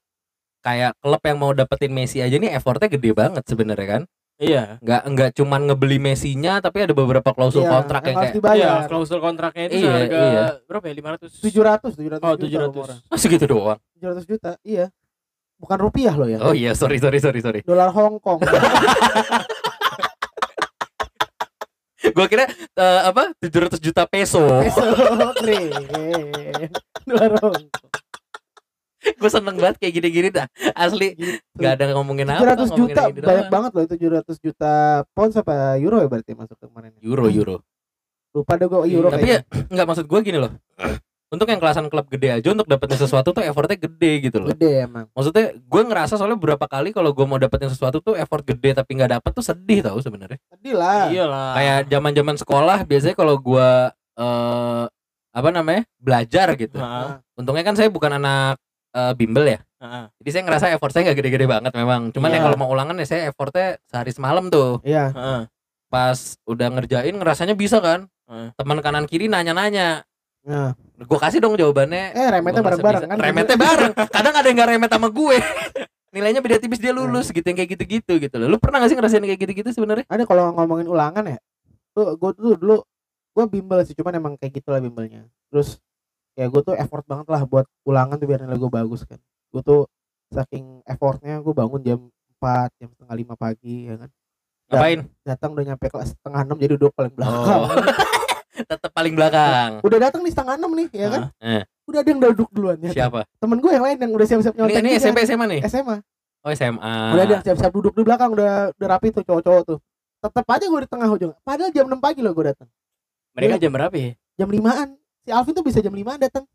kayak 0.62 0.94
klub 1.02 1.22
yang 1.26 1.38
mau 1.42 1.52
dapetin 1.52 1.98
Messi 1.98 2.22
aja 2.22 2.38
nih 2.38 2.54
effortnya 2.54 2.94
gede 2.94 3.12
banget 3.18 3.42
sebenarnya 3.44 3.88
kan. 3.90 4.04
Iya 4.38 4.78
Nggak 4.80 5.02
nggak 5.08 5.30
cuman 5.34 5.62
ngebeli 5.66 5.98
Messinya 5.98 6.58
tapi 6.58 6.78
ada 6.80 6.92
beberapa 6.92 7.30
klausul 7.30 7.62
Iya, 7.62 7.72
kontrak 7.72 8.02
yang 8.04 8.16
harus 8.16 8.24
kayak 8.24 8.38
dibayar. 8.38 8.56
iya 8.56 8.86
klausul 8.86 9.20
kontraknya 9.20 9.64
itu 9.66 9.78
Iya, 9.78 9.92
harga 9.92 10.20
iya. 10.24 10.46
berapa 10.64 10.86
ya 10.86 10.94
500 10.94 11.42
700 11.42 11.98
700 11.98 12.22
oh 12.22 12.34
juta 12.36 12.46
700 12.46 12.70
umurnya. 12.70 12.98
masih 13.08 13.28
gitu 13.30 13.46
doang. 13.48 13.80
700 13.96 14.26
juta 14.26 14.52
iya 14.62 14.86
bukan 15.58 15.78
rupiah 15.80 16.14
loh 16.14 16.26
ya 16.26 16.38
Oh 16.40 16.54
iya, 16.54 16.72
sorry 16.72 16.98
sorry 16.98 17.18
sorry 17.18 17.40
sorry. 17.40 17.60
dolar 17.62 17.90
Hong 17.90 18.18
Kong 18.18 18.38
Gua 22.08 22.26
kira 22.26 22.46
eh, 22.50 23.02
apa 23.04 23.34
700 23.38 23.78
juta 23.80 24.06
peso. 24.06 24.42
peso 24.60 24.82
dolar 27.08 27.32
Hong 27.40 27.66
Kong 27.68 27.90
Gue 29.20 29.30
seneng 29.30 29.56
banget 29.56 29.76
kayak 29.78 29.94
gini-gini 29.94 30.30
dah. 30.30 30.48
Asli 30.74 31.14
gitu. 31.14 31.40
nggak 31.54 31.72
ada 31.74 31.84
ngomongin 31.94 32.28
apa. 32.28 32.42
700 32.56 32.68
ngomongin 32.68 32.78
juta 32.78 33.02
ini 33.04 33.20
banyak 33.20 33.26
doang. 33.42 33.50
banget 33.50 33.72
loh 33.72 33.84
itu 33.84 33.96
700 33.98 34.38
juta 34.42 34.74
pound 35.12 35.32
apa 35.34 35.54
euro 35.78 35.98
ya 35.98 36.08
berarti 36.08 36.32
masuk 36.34 36.58
kemarin 36.58 36.92
Euro 37.00 37.26
euro. 37.28 37.58
lupa 38.30 38.54
deh 38.54 38.66
gue 38.66 38.80
euro 38.88 39.08
Tapi 39.10 39.26
ya 39.26 39.42
kayaknya. 39.42 39.70
nggak 39.74 39.86
maksud 39.88 40.06
gua 40.06 40.20
gini 40.22 40.38
loh. 40.38 40.52
Untuk 41.28 41.44
yang 41.44 41.60
kelasan 41.60 41.92
klub 41.92 42.08
gede 42.08 42.32
aja 42.32 42.48
untuk 42.48 42.64
dapetin 42.66 42.96
sesuatu 42.96 43.36
tuh 43.36 43.44
effortnya 43.44 43.76
gede 43.76 44.12
gitu 44.24 44.40
loh. 44.40 44.48
gede 44.50 44.86
emang 44.86 45.12
Maksudnya 45.12 45.58
gue 45.58 45.82
ngerasa 45.84 46.16
soalnya 46.16 46.36
beberapa 46.36 46.64
kali 46.66 46.92
kalau 46.92 47.12
gue 47.12 47.26
mau 47.26 47.36
dapetin 47.36 47.68
sesuatu 47.68 48.00
tuh 48.00 48.16
effort 48.16 48.46
gede 48.46 48.72
tapi 48.74 48.96
nggak 48.96 49.12
dapet 49.14 49.32
tuh 49.34 49.44
sedih 49.44 49.84
tau 49.84 49.98
sebenarnya. 49.98 50.40
sedih 50.48 50.74
lah 50.74 51.10
iyalah 51.10 51.52
Kayak 51.54 51.80
zaman 51.90 52.12
zaman 52.14 52.36
sekolah 52.38 52.78
biasanya 52.84 53.16
kalau 53.16 53.36
gue 53.38 53.70
eh 54.16 54.86
apa 55.34 55.50
namanya 55.52 55.84
belajar 55.98 56.48
gitu. 56.56 56.78
Heeh, 56.78 57.10
Untungnya 57.36 57.62
kan 57.62 57.76
saya 57.76 57.90
bukan 57.90 58.10
anak 58.16 58.58
eh, 58.98 59.14
bimbel 59.14 59.46
ya. 59.48 59.60
heeh. 59.78 60.04
Jadi 60.18 60.30
saya 60.32 60.44
ngerasa 60.44 60.66
effort 60.74 60.90
saya 60.90 61.06
nggak 61.06 61.18
gede-gede 61.18 61.46
banget 61.46 61.72
memang. 61.72 62.10
Cuman 62.10 62.30
ya 62.30 62.34
Iya. 62.34 62.44
kalau 62.44 62.58
mau 62.58 62.70
ulangan 62.70 62.98
ya 62.98 63.06
saya 63.06 63.22
effortnya 63.30 63.78
sehari 63.86 64.10
semalam 64.10 64.50
tuh. 64.50 64.82
iya 64.82 65.14
Heeh. 65.14 65.42
Pas 65.88 66.18
udah 66.44 66.68
ngerjain 66.68 67.14
ngerasanya 67.14 67.54
bisa 67.54 67.78
kan. 67.78 68.10
Heeh. 68.26 68.50
Teman 68.54 68.82
kanan 68.82 69.06
kiri 69.06 69.30
nanya-nanya. 69.30 70.02
nah. 70.42 70.74
Gue 70.98 71.16
kasih 71.16 71.38
dong 71.38 71.54
jawabannya. 71.54 72.12
eh 72.12 72.28
remetnya 72.34 72.60
bareng-bareng 72.60 73.06
kan 73.06 73.18
Remetnya 73.18 73.54
bareng. 73.56 73.94
Kadang 74.16 74.34
ada 74.34 74.48
yang 74.50 74.58
nggak 74.58 74.70
remet 74.74 74.90
sama 74.90 75.08
gue. 75.08 75.38
Nilainya 76.16 76.42
beda 76.42 76.58
tipis 76.58 76.80
dia 76.80 76.90
lulus 76.90 77.30
gitu 77.30 77.44
yang 77.44 77.54
kayak 77.56 77.78
gitu-gitu 77.78 78.18
gitu 78.18 78.36
loh. 78.36 78.48
Lu 78.50 78.58
pernah 78.58 78.82
gak 78.82 78.90
sih 78.90 78.98
ngerasain 78.98 79.22
kayak 79.22 79.38
gitu-gitu 79.38 79.70
sebenarnya? 79.70 80.08
ada 80.10 80.24
kalau 80.26 80.50
ngomongin 80.56 80.90
ulangan 80.90 81.22
ya 81.24 81.38
tuh 81.94 82.14
gue 82.14 82.30
tuh 82.34 82.54
dulu 82.56 82.78
gue 83.34 83.46
bimbel 83.50 83.82
sih 83.82 83.94
cuman 83.94 84.14
emang 84.16 84.34
kayak 84.38 84.54
gitulah 84.56 84.78
bimbelnya 84.78 85.26
terus 85.50 85.82
ya 86.38 86.46
gue 86.46 86.62
tuh 86.62 86.74
effort 86.74 87.02
banget 87.04 87.28
lah 87.28 87.42
buat 87.44 87.66
ulangan 87.84 88.16
tuh 88.16 88.26
biar 88.26 88.40
nilai 88.40 88.56
gue 88.56 88.72
bagus 88.72 89.02
kan 89.04 89.18
gue 89.50 89.62
tuh 89.62 89.90
saking 90.30 90.80
effortnya 90.84 91.40
gue 91.40 91.50
bangun 91.52 91.82
jam 91.82 92.00
4 92.38 92.70
jam 92.78 92.90
setengah 92.94 93.16
lima 93.16 93.34
pagi 93.34 93.86
ya 93.86 93.98
kan 93.98 94.10
Ngapain? 94.68 95.00
datang 95.24 95.50
udah 95.52 95.66
nyampe 95.66 95.86
kelas 95.88 96.14
setengah 96.14 96.42
enam 96.44 96.56
jadi 96.56 96.72
duduk 96.76 96.92
paling 96.94 97.12
belakang 97.12 97.42
Oh. 97.58 97.72
Tetap 98.58 98.90
paling 98.90 99.14
belakang. 99.14 99.80
udah 99.80 100.00
datang 100.00 100.22
nih 100.22 100.32
setengah 100.32 100.56
enam 100.56 100.72
nih 100.74 100.88
ya 100.92 101.08
kan 101.08 101.22
Eh. 101.40 101.62
udah 101.86 102.00
ada 102.00 102.08
yang 102.08 102.20
udah 102.20 102.32
duduk 102.32 102.50
duluan 102.52 102.78
ya 102.78 102.92
Siapa? 102.92 103.26
temen 103.34 103.58
gue 103.58 103.72
yang 103.72 103.82
lain 103.82 103.98
yang 103.98 104.12
udah 104.12 104.28
siap-siap 104.28 104.54
Ini, 104.54 104.60
nyontek 104.60 104.78
ini 104.78 104.90
juga. 104.90 105.00
SMP 105.00 105.18
SMA 105.24 105.46
nih? 105.48 105.62
SMA 105.64 105.96
Oh 106.40 106.52
SMA. 106.52 106.96
udah 107.12 107.24
ada 107.24 107.34
yang 107.34 107.44
siap-siap 107.44 107.72
duduk 107.72 107.94
di 107.94 108.04
belakang 108.04 108.30
udah 108.30 108.52
udah 108.72 108.88
rapi 108.90 109.10
tuh 109.10 109.24
cowok-cowok 109.24 109.64
tuh 109.64 109.78
tetep 110.20 110.46
aja 110.48 110.66
gue 110.66 110.80
di 110.80 110.90
tengah 110.90 111.08
ujung 111.08 111.32
padahal 111.40 111.72
jam 111.72 111.86
6 111.86 111.98
pagi 111.98 112.20
loh 112.20 112.32
gue 112.32 112.46
datang 112.48 112.68
mereka 113.32 113.56
jam 113.58 113.72
berapa 113.72 113.96
ya 113.96 114.12
jam 114.36 114.48
limaan 114.48 114.88
si 115.28 115.36
Alvin 115.36 115.52
tuh 115.52 115.66
bisa 115.68 115.84
jam 115.84 115.92
limaan 115.92 116.16
datang 116.16 116.48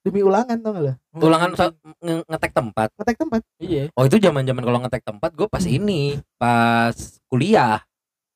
demi 0.00 0.24
ulangan 0.24 0.56
tau 0.56 0.72
gak 0.72 0.84
lo? 0.84 0.92
Ulangan 1.20 1.48
nge- 1.52 2.24
ngetek 2.24 2.52
tempat. 2.56 2.88
ngetek 2.96 3.16
tempat. 3.20 3.40
Iya. 3.60 3.92
Oh 3.92 4.04
itu 4.08 4.16
zaman-zaman 4.16 4.64
kalau 4.64 4.78
ngetek 4.80 5.04
tempat 5.04 5.30
gue 5.36 5.44
pas 5.44 5.64
ini, 5.68 6.16
pas 6.40 6.96
kuliah. 7.28 7.84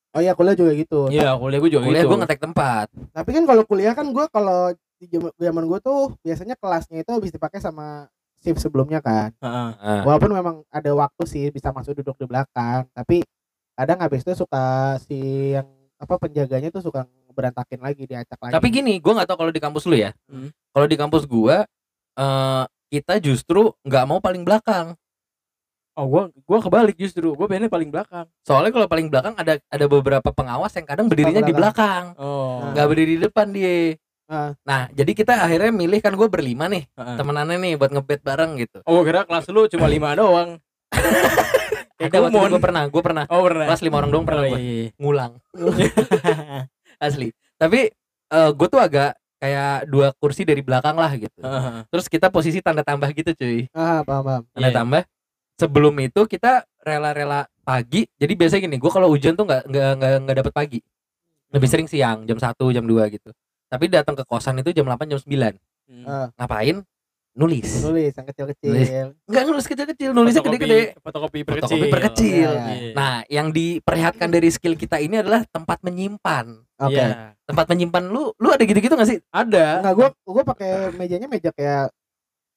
oh 0.09 0.21
iya 0.21 0.33
kuliah 0.33 0.57
juga 0.57 0.73
gitu. 0.73 1.09
Iya 1.09 1.33
kuliah 1.37 1.57
gue 1.61 1.69
juga 1.73 1.85
Kuliah 1.85 2.01
gitu. 2.05 2.09
gue 2.13 2.19
ngetek 2.21 2.41
tempat. 2.41 2.85
tapi 3.13 3.29
kan 3.33 3.43
kalau 3.49 3.63
kuliah 3.65 3.93
kan 3.97 4.05
gue 4.09 4.25
kalau 4.29 4.73
di 4.99 5.05
zaman 5.41 5.63
gue 5.65 5.79
tuh 5.81 6.13
biasanya 6.21 6.53
kelasnya 6.57 7.01
itu 7.05 7.13
bisa 7.21 7.33
dipakai 7.37 7.61
sama 7.61 8.09
shift 8.41 8.57
sebelumnya 8.61 9.01
kan. 9.01 9.29
Heeh. 9.37 9.69
Nah, 9.77 10.01
walaupun 10.05 10.33
memang 10.33 10.55
ada 10.69 10.91
waktu 10.93 11.23
sih 11.29 11.45
bisa 11.49 11.69
masuk 11.69 11.97
duduk 12.01 12.17
di 12.17 12.25
belakang. 12.25 12.85
Tapi 12.93 13.21
kadang 13.77 14.01
habis 14.01 14.25
itu 14.25 14.33
suka 14.33 14.97
si 15.05 15.53
yang 15.53 15.69
apa 15.99 16.15
penjaganya 16.17 16.71
tuh 16.71 16.81
suka 16.81 17.05
berantakin 17.31 17.79
lagi 17.79 18.03
diacak 18.05 18.39
lagi 18.39 18.53
Tapi 18.53 18.67
gini, 18.69 18.97
gue 18.97 19.11
nggak 19.13 19.27
tahu 19.29 19.37
kalau 19.45 19.51
di 19.53 19.61
kampus 19.61 19.83
lu 19.85 19.95
ya. 19.95 20.11
Hmm. 20.27 20.49
Kalau 20.73 20.85
di 20.89 20.97
kampus 20.97 21.23
gue, 21.25 21.57
eh 22.15 22.63
kita 22.89 23.21
justru 23.21 23.69
nggak 23.85 24.05
mau 24.09 24.17
paling 24.19 24.41
belakang. 24.41 24.97
oh 25.99 26.07
gua 26.07 26.23
gua 26.47 26.63
kebalik 26.63 26.95
justru 26.95 27.35
gua 27.35 27.43
pengennya 27.51 27.67
paling 27.67 27.91
belakang 27.91 28.23
Soalnya 28.47 28.71
kalau 28.71 28.87
paling 28.87 29.11
belakang 29.11 29.35
ada 29.35 29.59
ada 29.67 29.85
beberapa 29.91 30.31
pengawas 30.31 30.71
yang 30.79 30.87
kadang 30.87 31.11
berdirinya 31.11 31.43
di 31.43 31.51
belakang, 31.51 32.15
oh 32.15 32.63
Nah. 32.63 32.71
nggak 32.71 32.87
berdiri 32.87 33.11
di 33.19 33.21
depan 33.27 33.47
dia. 33.51 33.99
Ah. 34.29 34.53
Nah, 34.63 34.87
jadi 34.95 35.11
kita 35.11 35.41
akhirnya 35.43 35.73
milih 35.73 35.99
kan 35.99 36.13
gue 36.15 36.29
berlima 36.29 36.69
nih, 36.69 36.85
Heeh. 36.87 37.17
temenannya 37.19 37.57
nih 37.59 37.73
buat 37.75 37.91
ngebet 37.91 38.21
bareng 38.23 38.61
gitu. 38.63 38.79
oh 38.87 39.01
kira 39.03 39.27
kelas 39.27 39.49
lu 39.51 39.67
cuma 39.67 39.89
lima 39.91 40.15
doang 40.15 40.55
Ada 41.99 42.15
waktu 42.23 42.37
gue 42.47 42.61
pernah, 42.63 42.83
gue 42.87 43.01
pernah 43.03 43.23
oh 43.27 43.43
pernah 43.43 43.65
kelas 43.67 43.83
lima 43.83 43.95
orang 43.99 44.11
doang 44.15 44.23
pernah 44.23 44.43
oh, 44.47 44.49
gua. 44.55 44.59
iya, 44.61 44.71
iya. 44.71 44.89
ngulang 44.95 45.31
asli. 46.99 47.31
Tapi 47.57 47.89
gue 48.29 48.67
tuh 48.69 48.77
agak 48.77 49.17
kayak 49.39 49.87
dua 49.87 50.11
kursi 50.19 50.43
dari 50.43 50.59
belakang 50.59 50.99
lah 50.99 51.09
gitu. 51.15 51.39
Heeh. 51.39 51.87
Terus 51.87 52.05
kita 52.11 52.27
posisi 52.27 52.59
tanda 52.59 52.83
tambah 52.83 53.07
gitu 53.15 53.31
cuy. 53.33 53.71
ah 53.71 54.03
paham 54.03 54.23
paham 54.27 54.43
Tanda 54.51 54.69
Iya. 54.69 54.75
tambah. 54.75 55.01
Sebelum 55.59 55.95
itu 55.99 56.21
kita 56.27 56.63
rela-rela 56.83 57.47
pagi. 57.63 58.07
Jadi 58.15 58.33
biasanya 58.35 58.61
gini, 58.67 58.77
gue 58.79 58.91
kalau 58.91 59.11
hujan 59.11 59.35
tuh 59.35 59.43
nggak 59.47 59.67
nggak 59.67 59.91
nggak 59.99 60.11
nggak 60.27 60.37
dapet 60.43 60.53
pagi. 60.55 60.79
Lebih 61.49 61.67
sering 61.71 61.87
siang, 61.89 62.27
jam 62.27 62.37
1, 62.37 62.69
jam 62.75 62.85
2 62.85 63.09
gitu. 63.15 63.31
Tapi 63.67 63.85
datang 63.89 64.15
ke 64.15 64.23
kosan 64.27 64.59
itu 64.61 64.71
jam 64.75 64.85
8, 64.87 65.07
jam 65.09 65.19
9. 65.19 65.55
Hmm. 65.89 66.05
Ah. 66.05 66.27
Ngapain? 66.37 66.83
Nulis. 67.39 67.69
nulis 67.79 68.11
yang 68.11 68.27
kecil-kecil 68.27 68.67
Nulis. 68.69 68.89
Enggak 69.23 69.43
nulis 69.45 69.65
kecil-kecil, 69.65 70.09
nulisnya 70.11 70.43
Fotokopi- 70.43 70.59
gede-gede. 70.59 70.81
fotokopi 70.99 71.39
Fotokopi 71.41 71.87
perkecil. 71.87 72.49
Iya. 72.51 72.91
Nah, 72.91 73.23
yang 73.25 73.47
diperlihatkan 73.49 74.27
dari 74.27 74.49
skill 74.49 74.75
kita 74.75 74.99
ini 74.99 75.15
adalah 75.17 75.47
tempat 75.47 75.79
menyimpan. 75.79 76.45
oke 76.77 76.91
Iya. 76.93 77.39
Tempat 77.41 77.65
menyimpan 77.67 78.03
lu, 78.05 78.35
lu 78.35 78.47
ada 78.49 78.59
gitu-gitu 78.61 78.91
gak 78.91 79.07
sih? 79.07 79.19
ada 79.29 79.79
Enggak, 79.79 79.93
gua 79.95 80.07
gua 80.25 80.43
pakai 80.45 80.91
mejanya 80.93 81.25
meja 81.25 81.49
kayak 81.49 81.95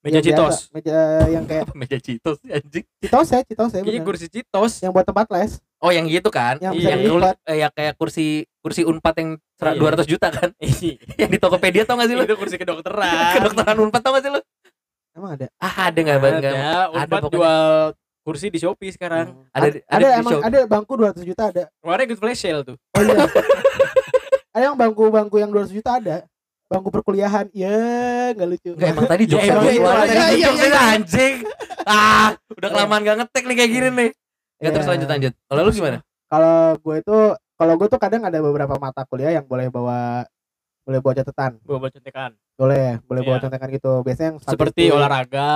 meja 0.01 0.18
yang 0.18 0.25
biasa. 0.25 0.29
citos 0.29 0.57
Meja 0.68 0.99
yang 1.29 1.45
kayak 1.45 1.62
Apa 1.64 1.75
meja 1.79 1.97
Citos 1.97 2.38
anjing? 2.42 2.85
citos 2.99 3.29
ya, 3.29 3.40
citos 3.40 3.71
ya. 3.73 3.81
Bener. 3.81 4.03
kursi 4.03 4.27
citos 4.27 4.73
Yang 4.79 4.92
buat 4.92 5.07
tempat 5.07 5.27
les, 5.31 5.62
Oh, 5.79 5.90
yang 5.90 6.07
gitu 6.07 6.27
kan? 6.29 6.59
yang 6.59 6.75
Iya. 6.75 6.90
yang 6.92 7.01
nulis- 7.09 7.38
eh, 7.45 7.57
ya 7.57 7.68
kayak 7.68 7.95
kursi 7.95 8.27
kursi 8.59 8.83
Unpad 8.83 9.14
yang 9.16 9.31
Iya. 9.57 9.79
200 9.79 10.07
juta 10.07 10.27
kan? 10.29 10.51
Iya. 10.62 10.99
yang 11.16 11.31
di 11.31 11.38
Tokopedia 11.38 11.83
tau 11.83 11.95
gak 11.97 12.07
sih 12.07 12.14
lu? 12.14 12.23
itu 12.23 12.35
kursi 12.35 12.55
kedokteran 12.57 13.07
Kedokteran 13.38 13.79
Unpad 13.81 14.01
tau 14.01 14.11
gak 14.12 14.23
sih 14.23 14.31
lu? 14.31 14.42
Emang 15.12 15.31
ada? 15.31 15.46
Ah, 15.57 15.75
ada 15.87 15.98
enggak 15.98 16.18
bang? 16.18 16.35
Nggak- 16.38 16.57
Ada, 16.57 16.88
Unpad 16.96 17.20
pokoknya. 17.20 17.37
jual 17.37 17.61
kursi 18.22 18.46
di 18.48 18.59
Shopee 18.59 18.90
sekarang. 18.90 19.27
Hmm. 19.31 19.44
Ada- 19.53 19.68
ada, 19.68 19.79
ada 19.90 20.07
emang 20.16 20.33
Shopee. 20.33 20.46
ada 20.48 20.59
bangku 20.64 20.92
200 20.94 21.20
juta 21.22 21.42
ada. 21.46 21.62
Kemarin 21.79 22.03
ikut 22.07 22.18
flash 22.18 22.40
sale 22.40 22.62
tuh. 22.62 22.77
Oh 22.90 23.01
iya. 23.01 23.12
ada 24.53 24.62
yang 24.62 24.77
bangku-bangku 24.77 25.37
yang 25.37 25.51
200 25.51 25.68
juta 25.70 25.90
ada. 25.94 26.16
Bangku 26.66 26.88
perkuliahan. 26.88 27.53
Ya, 27.53 27.77
enggak 28.33 28.48
lucu. 28.48 28.70
Enggak 28.72 28.88
emang 28.90 29.05
tadi 29.07 29.22
Ya, 29.22 29.31
jokes 29.31 29.44
emang 29.46 29.64
itu 29.66 29.85
aja. 29.85 30.01
Tadi 30.01 30.09
Iya, 30.09 30.25
iya, 30.31 30.46
jokesnya 30.46 30.68
iya. 30.70 30.81
anjing. 30.90 31.35
Ah, 31.83 32.29
udah 32.51 32.68
kelamaan 32.70 33.01
gak 33.03 33.16
ngetek 33.18 33.42
nih 33.44 33.57
kayak 33.59 33.70
gini 33.70 33.88
nih. 33.92 34.11
Ya 34.57 34.68
terus 34.70 34.87
Iya. 34.87 34.92
lanjut 34.96 35.09
lanjut. 35.11 35.33
Kalau 35.44 35.61
lu 35.61 35.70
gimana? 35.70 35.98
Kalau 36.27 36.57
gue 36.79 36.94
itu 36.96 37.16
kalau 37.53 37.75
gue 37.77 37.87
tuh 37.87 38.01
kadang 38.01 38.22
ada 38.22 38.38
beberapa 38.38 38.75
mata 38.77 39.05
kuliah 39.05 39.31
yang 39.31 39.44
boleh 39.44 39.68
bawa 39.68 40.25
boleh 40.83 40.99
bawa 40.99 41.14
catatan. 41.14 41.51
Bawa 41.62 41.88
contekan. 41.88 42.31
Boleh, 42.55 42.99
boleh 43.03 43.21
bawa 43.23 43.37
Iya. 43.37 43.42
contekan 43.42 43.68
gitu. 43.71 43.92
Biasanya 44.03 44.29
yang 44.29 44.38
Seperti 44.38 44.83
statistik. 44.83 44.92
olahraga. 44.92 45.53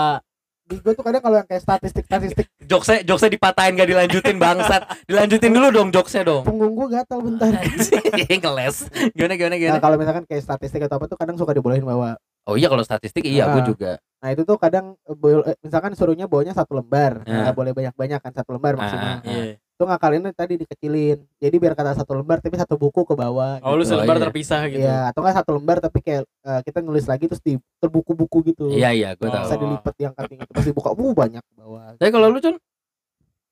Di 0.62 0.76
gue 0.76 0.92
tuh 0.92 1.04
kadang 1.04 1.22
kalau 1.22 1.36
yang 1.36 1.46
kayak 1.46 1.62
statistik-statistik 1.62 2.46
Jokesnya 2.66 3.06
jokesnya 3.06 3.30
dipatahin 3.32 3.74
gak 3.74 3.86
dilanjutin 3.86 4.36
bangsat. 4.36 4.82
Dilanjutin 5.04 5.52
dulu 5.52 5.68
dong 5.70 5.88
jokesnya 5.90 6.22
dong. 6.22 6.42
punggung 6.42 6.74
gue 6.74 6.88
gatal 6.92 7.22
bentar. 7.22 7.54
Ngeles. 8.32 8.76
Gimana 9.12 9.34
gimana 9.34 9.54
Nah, 9.54 9.60
gimana? 9.60 9.78
kalau 9.78 9.96
misalkan 9.96 10.24
kayak 10.24 10.42
statistik 10.42 10.82
atau 10.82 10.96
apa 10.96 11.06
tuh 11.06 11.14
kadang 11.14 11.34
suka 11.34 11.52
dibolehin 11.52 11.82
bawa. 11.82 12.18
Oh 12.44 12.54
iya 12.54 12.66
kalau 12.66 12.82
statistik 12.82 13.22
iya 13.22 13.46
Ah. 13.46 13.54
gue 13.54 13.62
juga. 13.68 13.98
Nah, 14.16 14.30
itu 14.30 14.42
tuh 14.42 14.54
kadang 14.56 14.98
eh, 15.00 15.14
eh, 15.44 15.56
misalkan 15.60 15.94
suruhnya 15.94 16.26
bawanya 16.26 16.50
satu 16.52 16.74
lembar. 16.74 17.22
Ah. 17.22 17.46
Nggak 17.46 17.54
boleh 17.54 17.72
banyak-banyak 17.72 18.18
kan 18.18 18.32
satu 18.32 18.50
lembar. 18.52 18.74
Ah. 18.76 19.22
Iya. 19.22 19.58
Itu 19.76 19.84
ngakalinnya 19.84 20.32
tadi 20.32 20.56
dikecilin. 20.56 21.20
Jadi 21.36 21.56
biar 21.60 21.76
kata 21.76 22.00
satu 22.00 22.16
lembar 22.16 22.40
tapi 22.40 22.56
satu 22.56 22.80
buku 22.80 23.04
ke 23.04 23.12
bawah. 23.12 23.60
Oh, 23.60 23.76
lu 23.76 23.84
gitu. 23.84 23.92
selebar 23.92 24.16
iya. 24.16 24.22
terpisah 24.24 24.62
gitu. 24.72 24.80
Iya, 24.80 25.12
atau 25.12 25.20
enggak 25.20 25.36
satu 25.36 25.50
lembar 25.52 25.84
tapi 25.84 26.00
kayak 26.00 26.24
eh, 26.24 26.60
kita 26.64 26.80
nulis 26.80 27.04
lagi 27.04 27.28
terus 27.28 27.44
di 27.44 27.60
terbuku-buku 27.76 28.56
gitu. 28.56 28.72
Iya 28.72 28.96
iya 28.96 29.10
gue 29.12 29.28
Oh. 29.28 29.36
tahu. 29.36 29.44
Bisa 29.44 29.56
dilipat 29.60 29.94
yang 30.00 30.12
cutting 30.16 30.40
itu 30.40 30.52
pasti 30.56 30.72
buka 30.72 30.90
uh 30.96 31.12
banyak 31.12 31.42
ke 31.44 31.52
bawah. 31.60 31.92
Tapi 32.00 32.08
kalau 32.08 32.26
lu 32.32 32.40
Con, 32.40 32.56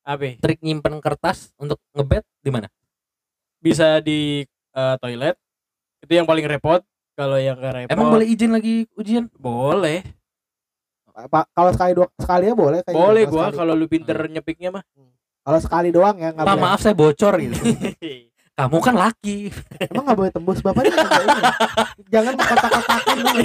Apa? 0.08 0.28
trik 0.40 0.60
nyimpen 0.64 0.96
kertas 1.04 1.52
untuk 1.60 1.76
ngebet 1.92 2.24
di 2.40 2.48
mana? 2.48 2.72
Bisa 3.60 4.00
di 4.00 4.48
eh, 4.48 4.96
toilet. 5.04 5.36
Itu 6.00 6.12
yang 6.16 6.24
paling 6.24 6.48
repot. 6.48 6.80
Kalau 7.20 7.36
yang 7.36 7.60
gak 7.60 7.84
repot. 7.84 7.92
Emang 7.92 8.08
boleh 8.08 8.26
izin 8.32 8.48
lagi 8.48 8.88
ujian? 8.96 9.28
Boleh. 9.36 10.00
Pak 11.14 11.52
kalau 11.54 11.70
sekali 11.70 11.92
dua 11.94 12.10
sekali 12.18 12.50
ya 12.50 12.54
boleh 12.58 12.82
Boleh 12.90 13.22
gitu, 13.22 13.38
gua 13.38 13.54
kalau 13.54 13.78
lu 13.78 13.86
pinter 13.86 14.18
nyepiknya 14.26 14.74
mah. 14.74 14.82
Kalau 15.44 15.58
sekali 15.60 15.92
doang 15.92 16.16
ya 16.16 16.32
nggak 16.32 16.46
Pak 16.48 16.56
boleh. 16.56 16.64
maaf 16.64 16.80
saya 16.80 16.96
bocor 16.96 17.36
gitu. 17.36 17.56
Kamu 18.58 18.78
kan 18.80 18.94
laki. 18.96 19.50
Emang 19.92 20.04
nggak 20.08 20.18
boleh 20.18 20.30
tembus 20.32 20.62
bapaknya. 20.64 20.94
Jangan 22.08 22.32
kotak-kotakin 22.38 23.16
dulu. 23.20 23.40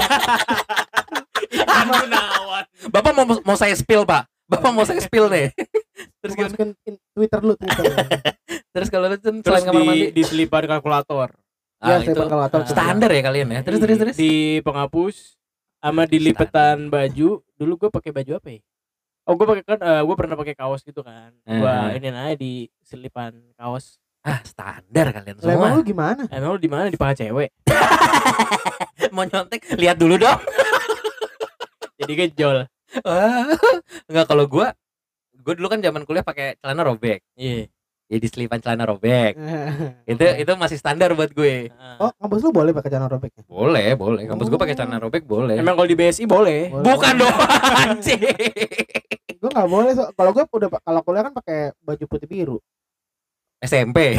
Bapak 2.93 3.12
mau 3.17 3.25
mau 3.43 3.57
saya 3.57 3.75
spill 3.75 4.05
pak. 4.07 4.29
Bapak 4.49 4.69
mau 4.71 4.85
saya 4.85 5.01
spill 5.01 5.27
nih. 5.27 5.51
Terus 6.23 6.33
gimana? 6.33 6.53
Masukin 6.53 6.69
in- 6.88 7.01
Twitter 7.13 7.39
lu 7.43 7.53
Twitter. 7.57 7.83
Terus 8.69 8.88
kalau 8.88 9.05
lu 9.09 9.17
Terus 9.17 9.43
selain 9.43 9.65
kamar 9.65 9.81
di, 9.81 9.88
mandi, 9.89 10.05
diselipan 10.13 10.63
kalkulator. 10.65 11.29
Ya, 11.79 11.95
ah, 11.95 11.99
saya 12.01 12.13
itu 12.13 12.19
kalkulator. 12.19 12.59
standar 12.69 13.09
ya 13.12 13.21
kalian 13.25 13.47
ya. 13.49 13.59
Terus 13.65 13.79
terus 13.81 13.97
terus. 13.97 14.15
Di 14.17 14.62
penghapus 14.62 15.35
sama 15.81 16.05
di 16.05 16.17
lipetan 16.21 16.88
baju. 16.93 17.41
Dulu 17.57 17.73
gua 17.75 17.89
pakai 17.91 18.13
baju 18.13 18.31
apa 18.38 18.49
ya? 18.55 18.62
Oh, 19.23 19.34
gua 19.34 19.45
pakai 19.49 19.63
kan 19.65 19.79
eh, 19.79 20.01
gua 20.01 20.15
pernah 20.15 20.36
pakai 20.36 20.53
kaos 20.53 20.82
gitu 20.82 21.01
kan. 21.01 21.32
Gua 21.43 21.91
Eh. 21.91 21.99
ini 21.99 22.08
aja 22.10 22.36
di 22.36 22.53
selipan 22.79 23.34
kaos. 23.53 23.99
Ah 24.19 24.43
standar 24.43 25.12
kalian 25.12 25.39
Lah, 25.39 25.47
Emang 25.49 25.71
semua. 25.71 25.77
lu 25.79 25.84
gimana? 25.84 26.21
Emang 26.27 26.49
lu 26.51 26.60
di 26.60 26.67
mana 26.67 26.88
di 26.88 26.99
paha 26.99 27.15
cewek? 27.15 27.49
mau 29.15 29.23
nyontek 29.23 29.63
lihat 29.73 29.95
dulu 29.95 30.15
dong. 30.15 30.39
Jadi 31.99 32.13
gejol. 32.17 32.67
Wah, 33.01 33.47
Enggak 34.05 34.25
kalau 34.27 34.45
gua 34.45 34.75
gua 35.39 35.53
dulu 35.55 35.67
kan 35.67 35.79
zaman 35.79 36.03
kuliah 36.03 36.21
pakai 36.21 36.60
celana 36.60 36.84
robek. 36.84 37.23
Iya. 37.34 37.71
Jadi 38.09 38.25
selipan 38.25 38.57
celana 38.57 38.89
robek. 38.89 39.37
Itu 40.11 40.25
itu 40.41 40.51
masih 40.57 40.81
standar 40.81 41.13
buat 41.13 41.29
gue. 41.29 41.69
Oh, 42.01 42.09
kampus 42.17 42.41
lu 42.41 42.49
boleh 42.49 42.73
pakai 42.73 42.89
celana 42.89 43.05
robek 43.05 43.37
ya? 43.37 43.45
Boleh, 43.45 43.93
boleh. 43.93 44.25
Kampus 44.25 44.49
gua 44.49 44.57
pakai 44.57 44.73
celana 44.73 44.97
robek 44.97 45.29
boleh. 45.29 45.61
Emang 45.61 45.77
kalau 45.77 45.85
di 45.85 45.93
BSI 45.93 46.25
boleh. 46.25 46.73
Boleh. 46.73 46.83
Bukan 46.89 47.13
dong 47.21 47.37
anjing. 47.85 48.17
Gue 49.37 49.49
nggak 49.53 49.69
boleh. 49.69 49.91
So. 49.93 50.09
Kalau 50.17 50.33
gue 50.33 50.41
udah 50.41 50.69
kalau 50.81 51.01
kuliah 51.05 51.23
kan 51.29 51.33
pakai 51.37 51.77
baju 51.85 52.05
putih 52.09 52.25
biru. 52.25 52.57
SMP. 53.61 54.17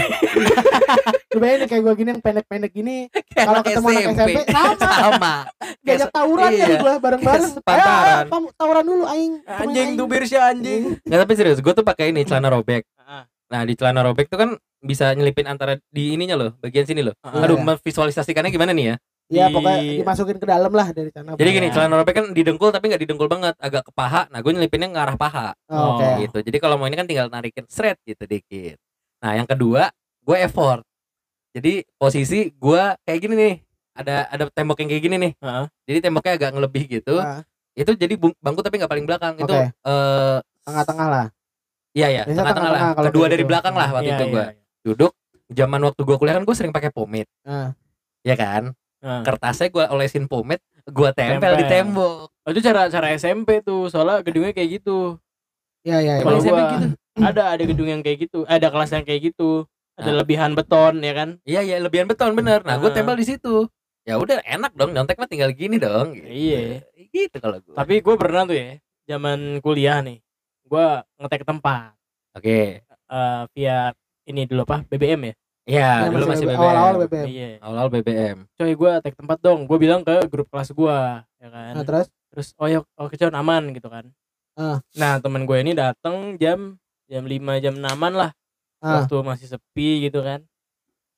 Lu 1.35 1.39
bayangin 1.43 1.67
kayak 1.67 1.83
gue 1.83 1.95
gini 1.99 2.09
yang 2.15 2.23
pendek-pendek 2.23 2.71
gini. 2.71 2.97
Kalau 3.33 3.63
ketemu 3.65 3.89
anak 3.91 4.03
SMP, 4.15 4.31
sama. 4.51 4.87
sama. 4.87 5.35
Diajak 5.81 6.11
tawuran 6.13 6.51
Iya. 6.53 6.63
kali 6.63 6.75
gue 6.79 6.95
bareng-bareng. 7.01 7.51
Sepantaran. 7.59 8.07
Ayo, 8.07 8.31
kamu 8.31 8.47
tawuran 8.55 8.85
dulu 8.85 9.05
aing. 9.09 9.35
Anjing 9.49 9.89
tuh 9.97 10.07
bir. 10.07 10.23
Birsya 10.23 10.41
anjing. 10.53 10.83
Nggak 11.03 11.19
tapi 11.27 11.33
serius, 11.35 11.59
gue 11.59 11.73
tuh 11.73 11.83
pakai 11.83 12.15
ini 12.15 12.23
celana 12.23 12.55
robek. 12.55 12.85
Ah. 13.51 13.53
Nah 13.53 13.63
di 13.67 13.75
celana 13.75 14.01
robek 14.01 14.31
tuh 14.31 14.39
kan 14.39 14.51
bisa 14.81 15.11
nyelipin 15.13 15.45
antara 15.45 15.77
di 15.91 16.15
ininya 16.15 16.39
loh, 16.39 16.51
bagian 16.57 16.87
sini 16.87 17.03
loh. 17.03 17.13
Ah. 17.21 17.43
Aduh, 17.43 17.59
Iya. 17.59 17.67
memvisualisasikannya 17.67 18.49
gimana 18.49 18.71
nih 18.73 18.87
ya? 18.87 18.97
Ya 19.31 19.47
Di- 19.47 19.55
pokoknya 19.55 19.79
dimasukin 20.03 20.39
ke 20.39 20.47
dalam 20.47 20.73
lah 20.75 20.89
dari 20.91 21.11
celana. 21.11 21.39
Jadi 21.39 21.51
gini, 21.53 21.67
Iya. 21.69 21.75
celana 21.77 21.95
robek 21.99 22.15
kan 22.15 22.27
di 22.31 22.43
dengkul 22.43 22.71
tapi 22.71 22.91
nggak 22.91 23.03
di 23.03 23.09
dengkul 23.11 23.29
banget, 23.29 23.55
agak 23.59 23.87
ke 23.87 23.93
paha. 23.93 24.27
Nah, 24.27 24.39
gue 24.41 24.51
nyelipinnya 24.51 24.91
ke 24.91 24.99
arah 24.99 25.15
paha 25.15 25.49
Oh, 25.69 25.95
Oke. 25.95 26.03
Oh. 26.03 26.15
gitu. 26.19 26.39
Jadi 26.43 26.59
kalau 26.59 26.75
mau 26.75 26.87
ini 26.87 26.95
kan 26.95 27.07
tinggal 27.07 27.31
narikin 27.31 27.63
seret 27.67 27.99
gitu 28.03 28.27
dikit. 28.27 28.75
Nah, 29.23 29.39
yang 29.39 29.47
kedua, 29.47 29.91
gue 30.23 30.37
effort. 30.39 30.83
Jadi 31.51 31.83
posisi 31.95 32.51
gue 32.51 32.83
kayak 33.03 33.21
gini 33.21 33.35
nih. 33.35 33.55
Ada 33.95 34.31
ada 34.31 34.45
tembok 34.49 34.79
yang 34.81 34.89
kayak 34.89 35.03
gini 35.03 35.17
nih. 35.21 35.33
Heeh. 35.37 35.65
Jadi 35.87 35.99
temboknya 36.01 36.33
agak 36.35 36.51
ngelebih 36.55 36.85
gitu. 36.91 37.15
Nah, 37.19 37.43
Itu 37.71 37.95
jadi 37.95 38.19
bangku 38.19 38.61
tapi 38.61 38.83
nggak 38.83 38.91
paling 38.91 39.07
belakang. 39.07 39.35
Itu 39.39 39.47
Oke. 39.47 39.71
eh 39.71 40.39
tengah-tengah 40.67 41.07
lah. 41.07 41.27
Iya 41.93 42.09
ya, 42.09 42.23
Biasanya 42.23 42.37
tengah-tengah 42.37 42.71
lah. 42.71 42.81
kalau 42.93 43.07
Kedua 43.07 43.21
kayak 43.21 43.31
dari 43.31 43.41
gitu. 43.41 43.51
belakang 43.51 43.75
lah 43.75 43.89
waktu 43.91 44.05
Iya, 44.05 44.13
itu 44.13 44.25
iya, 44.25 44.31
gue 44.31 44.45
iya. 44.45 44.53
duduk. 44.83 45.13
Zaman 45.51 45.81
waktu 45.83 46.01
gue 46.01 46.17
kuliah 46.17 46.35
kan 46.35 46.45
gue 46.45 46.55
sering 46.55 46.71
pakai 46.71 46.91
pomade, 46.91 47.27
Nah, 47.43 47.75
ya 48.23 48.35
kan? 48.35 48.63
Nah. 49.01 49.23
Kertasnya 49.23 49.69
gue 49.69 49.85
olesin 49.89 50.25
pomade, 50.25 50.63
gue 50.85 51.11
tempel, 51.11 51.53
di 51.57 51.65
Tempel. 51.65 51.73
tembok. 51.91 52.29
Oh, 52.41 52.51
itu 52.51 52.61
cara 52.61 52.87
cara 52.87 53.11
SMP 53.13 53.59
tuh, 53.61 53.87
soalnya 53.87 54.21
gedungnya 54.21 54.51
kayak 54.51 54.79
gitu. 54.79 55.19
ya 55.81 55.99
ya. 55.99 56.17
ya. 56.17 56.23
Kalau 56.23 56.39
SMP 56.39 56.55
gua- 56.55 56.71
gitu. 56.77 56.87
Ada 57.21 57.43
ada 57.51 57.63
gedung 57.63 57.85
yang 57.87 58.01
kayak 58.01 58.19
gitu, 58.23 58.47
ada 58.47 58.67
kelas 58.67 58.91
yang 58.91 59.03
kayak 59.03 59.21
gitu. 59.27 59.67
Ada 59.95 60.09
Ah. 60.09 60.17
lebihan 60.17 60.53
beton 60.53 60.95
ya 60.99 61.13
kan? 61.13 61.29
Iya 61.43 61.61
iya 61.61 61.77
lebihan 61.79 62.07
beton 62.07 62.33
bener. 62.33 62.63
Nah 62.63 62.77
gue 62.77 62.87
Ah. 62.87 62.95
tempel 62.95 63.13
di 63.15 63.27
situ. 63.27 63.67
Ya 64.03 64.17
udah 64.17 64.41
enak 64.41 64.73
dong 64.73 64.91
nyontek 64.91 65.17
mah 65.17 65.27
tinggal 65.27 65.51
gini 65.51 65.77
dong. 65.77 66.15
Gitu. 66.15 66.25
Iya. 66.25 66.81
Gitu 67.07 67.37
kalau 67.37 67.59
gue. 67.59 67.75
Tapi 67.75 67.99
gue 67.99 68.15
pernah 68.15 68.43
tuh 68.43 68.55
ya, 68.55 68.79
zaman 69.07 69.59
kuliah 69.59 70.01
nih, 70.01 70.23
gue 70.71 70.87
ngetek 71.19 71.43
tempat 71.43 71.93
Oke. 72.39 72.87
eh, 72.87 73.43
via 73.53 73.91
ini 74.23 74.47
dulu 74.47 74.63
apa 74.63 74.87
BBM 74.87 75.21
ya? 75.27 75.35
Iya 75.67 75.91
Ya, 76.07 76.09
dulu 76.09 76.25
masih 76.31 76.47
BBM. 76.47 76.63
Awal-awal 76.63 76.95
BBM. 77.05 77.27
Iya. 77.27 77.51
Awal 77.59 77.87
BBM. 77.91 78.37
Coy 78.55 78.73
gue 78.75 78.93
tag 79.03 79.15
tempat 79.19 79.39
dong, 79.43 79.67
gue 79.67 79.79
bilang 79.79 80.07
ke 80.07 80.17
grup 80.31 80.47
kelas 80.47 80.71
gue, 80.71 80.99
ya 81.43 81.49
kan? 81.51 81.73
Nah, 81.75 81.85
terus 81.85 82.07
Terus 82.31 82.55
oh 82.63 82.71
ya, 82.71 82.79
oh 82.95 83.11
kecon 83.11 83.35
aman 83.35 83.75
gitu 83.75 83.91
kan? 83.91 84.07
Ah. 84.55 84.79
Nah 84.95 85.19
temen 85.19 85.43
gue 85.43 85.59
ini 85.59 85.75
datang 85.75 86.39
jam 86.39 86.79
jam 87.11 87.23
5 87.27 87.59
jam 87.59 87.75
6 87.75 87.83
lah, 88.15 88.31
Ah. 88.79 89.03
waktu 89.03 89.17
masih 89.27 89.47
sepi 89.51 90.07
gitu 90.07 90.23
kan. 90.23 90.47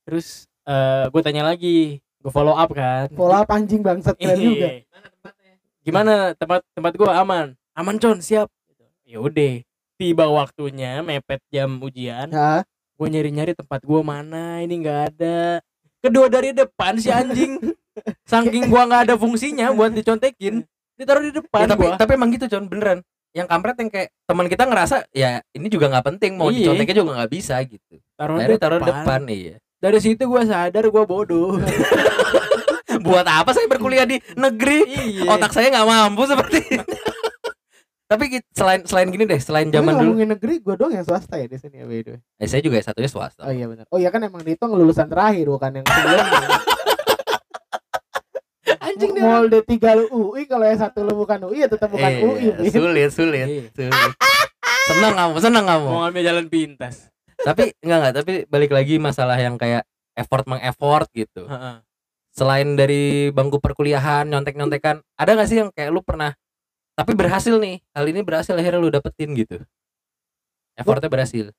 Terus 0.09 0.49
eh 0.65 1.05
gue 1.13 1.21
tanya 1.21 1.45
lagi, 1.45 2.01
gue 2.01 2.33
follow 2.33 2.57
up 2.57 2.73
kan. 2.73 3.13
pola 3.13 3.45
anjing 3.45 3.85
bangsat 3.85 4.17
keren 4.17 4.41
juga. 4.41 4.69
Iya. 4.81 4.89
Gimana 5.83 6.33
tempat 6.33 6.65
tempat 6.73 6.93
gua 6.95 7.21
aman? 7.21 7.53
Aman 7.75 7.99
con, 7.99 8.23
siap. 8.23 8.49
Ya 9.13 9.21
udah. 9.21 9.61
Tiba 9.95 10.25
waktunya 10.27 11.05
mepet 11.05 11.45
jam 11.47 11.77
ujian, 11.79 12.27
Ya, 12.27 12.65
gue 12.97 13.07
nyari-nyari 13.07 13.53
tempat 13.53 13.85
gua 13.85 14.01
mana, 14.01 14.59
ini 14.59 14.81
nggak 14.81 15.01
ada. 15.13 15.61
Kedua 16.01 16.27
dari 16.27 16.51
depan 16.51 16.97
si 16.97 17.13
anjing. 17.13 17.61
Saking 18.25 18.67
gua 18.67 18.89
nggak 18.89 19.03
ada 19.05 19.15
fungsinya 19.15 19.69
buat 19.71 19.93
dicontekin, 19.93 20.65
ditaruh 20.97 21.21
di 21.21 21.31
Ya, 21.31 21.39
depan 21.39 21.69
tapi 21.69 21.85
gua. 21.85 22.01
tapi 22.01 22.17
emang 22.17 22.33
gitu 22.33 22.49
Con 22.49 22.67
beneran. 22.67 23.05
Yang 23.33 23.47
kampret 23.47 23.77
yang 23.77 23.91
kayak 23.91 24.09
teman 24.25 24.47
kita 24.49 24.65
ngerasa 24.65 24.97
ya 25.11 25.45
ini 25.53 25.69
juga 25.69 25.87
nggak 25.89 26.07
penting 26.09 26.33
mau 26.35 26.49
Iya. 26.49 26.73
diconteknya 26.73 26.97
juga 26.97 27.11
nggak 27.15 27.31
bisa 27.31 27.57
gitu. 27.63 27.95
Taruh 28.17 28.35
di 28.35 28.41
Akhirnya 28.43 28.59
taruh 28.59 28.79
depan. 28.79 28.93
depan 28.97 29.21
iya. 29.29 29.55
Dari 29.77 29.99
situ 30.01 30.23
gua 30.25 30.43
sadar 30.43 30.85
gua 30.89 31.05
bodoh. 31.05 31.61
Buat 33.05 33.25
apa 33.25 33.53
saya 33.53 33.69
berkuliah 33.69 34.09
di 34.09 34.19
negeri? 34.35 34.89
iya. 34.89 35.29
Otak 35.29 35.53
saya 35.53 35.69
nggak 35.69 35.85
mampu 35.85 36.25
seperti. 36.25 36.61
Tapi 38.13 38.25
gitu, 38.31 38.47
selain 38.53 38.81
selain 38.85 39.09
gini 39.09 39.25
deh, 39.25 39.39
selain 39.39 39.69
zaman 39.69 39.93
dulu, 39.95 40.13
ngomongin 40.13 40.29
negeri 40.31 40.55
gue 40.59 40.75
doang 40.77 40.93
yang 40.93 41.01
swasta 41.03 41.35
ya 41.35 41.47
di 41.47 41.57
sini 41.57 41.81
ya 41.81 41.87
by 41.87 41.99
the 41.99 42.11
way. 42.13 42.21
eh, 42.37 42.47
saya 42.47 42.61
juga 42.61 42.77
satunya 42.79 43.09
swasta. 43.09 43.43
Oh 43.43 43.51
iya 43.51 43.65
benar. 43.65 43.89
Oh 43.89 43.97
iya 43.97 44.09
kan 44.09 44.21
emang 44.21 44.41
dihitung 44.41 44.69
lulusan 44.71 45.07
terakhir 45.07 45.47
bukan 45.47 45.71
yang 45.75 45.85
sebelumnya. 45.85 46.29
Anjing 48.83 49.13
dia. 49.13 49.23
Mall 49.23 49.47
D3 49.49 49.71
lu 49.97 50.05
UI 50.11 50.43
kalau 50.45 50.65
yang 50.65 50.77
satu 50.77 51.01
lu 51.01 51.15
bukan 51.15 51.39
UI 51.45 51.65
ya 51.65 51.69
tetap 51.69 51.89
bukan 51.89 52.05
Iya, 52.05 52.21
UI. 52.21 52.47
Bin. 52.61 52.71
sulit, 52.71 53.11
sulit, 53.11 53.47
Iya. 53.47 53.65
sulit. 53.73 54.11
Senang 54.85 55.15
kamu, 55.15 55.35
senang 55.39 55.65
kamu. 55.65 55.87
Mau 55.87 56.01
ngambil 56.03 56.23
jalan 56.23 56.47
pintas. 56.49 57.09
tapi 57.41 57.75
enggak 57.81 57.99
enggak, 57.99 58.15
tapi 58.17 58.33
balik 58.47 58.71
lagi 58.71 58.95
masalah 58.99 59.35
yang 59.35 59.57
kayak 59.57 59.83
effort 60.15 60.47
meng-effort 60.47 61.11
gitu. 61.11 61.43
Heeh. 61.45 61.83
Selain 62.31 62.69
dari 62.73 63.29
bangku 63.29 63.59
perkuliahan, 63.59 64.25
nyontek-nyontekan, 64.25 65.03
ada 65.13 65.31
nggak 65.33 65.49
sih 65.49 65.59
yang 65.59 65.69
kayak 65.69 65.91
lu 65.91 66.01
pernah 66.01 66.39
tapi 66.93 67.13
berhasil 67.17 67.57
nih 67.57 67.81
hal 67.93 68.05
ini 68.07 68.21
berhasil 68.21 68.53
akhirnya 68.53 68.81
lu 68.81 68.91
dapetin 68.93 69.33
gitu 69.33 69.61
effortnya 70.77 71.09
berhasil 71.09 71.51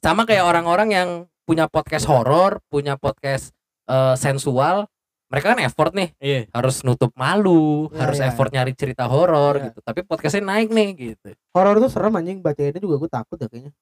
sama 0.00 0.24
kayak 0.24 0.44
orang-orang 0.46 0.88
yang 0.92 1.08
punya 1.44 1.66
podcast 1.66 2.04
horor 2.06 2.60
punya 2.68 2.94
podcast 3.00 3.52
eh, 3.88 4.14
sensual 4.16 4.86
mereka 5.28 5.52
kan 5.52 5.60
effort 5.60 5.92
nih 5.92 6.08
Iya. 6.20 6.40
harus 6.56 6.80
nutup 6.84 7.12
malu 7.12 7.92
Ya, 7.92 8.08
harus 8.08 8.16
ya, 8.16 8.32
effort 8.32 8.48
nyari 8.48 8.72
cerita 8.72 9.04
horor 9.04 9.60
Ya. 9.60 9.64
gitu 9.68 9.78
tapi 9.84 10.00
podcastnya 10.04 10.44
naik 10.44 10.72
nih 10.72 10.88
gitu 10.96 11.36
horor 11.52 11.76
tuh 11.80 11.92
serem 11.92 12.16
anjing 12.16 12.40
bacainnya 12.40 12.80
juga 12.80 12.96
gue 12.96 13.10
takut 13.12 13.36
ya 13.36 13.48
kayaknya 13.48 13.72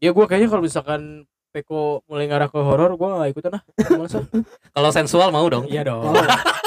Ya 0.00 0.16
gua 0.16 0.24
kayaknya 0.24 0.48
kalau 0.48 0.64
misalkan 0.64 1.28
Peko 1.52 2.00
mulai 2.08 2.24
ngarah 2.24 2.48
ke 2.48 2.56
horor 2.56 2.96
gua 2.96 3.20
gak 3.20 3.36
ikutan 3.36 3.60
ah. 3.60 3.62
Males 3.92 4.16
ah. 4.16 4.24
kalau 4.72 4.88
sensual 4.90 5.28
mau 5.28 5.44
dong 5.44 5.68
Iya 5.68 5.84
dong. 5.92 6.08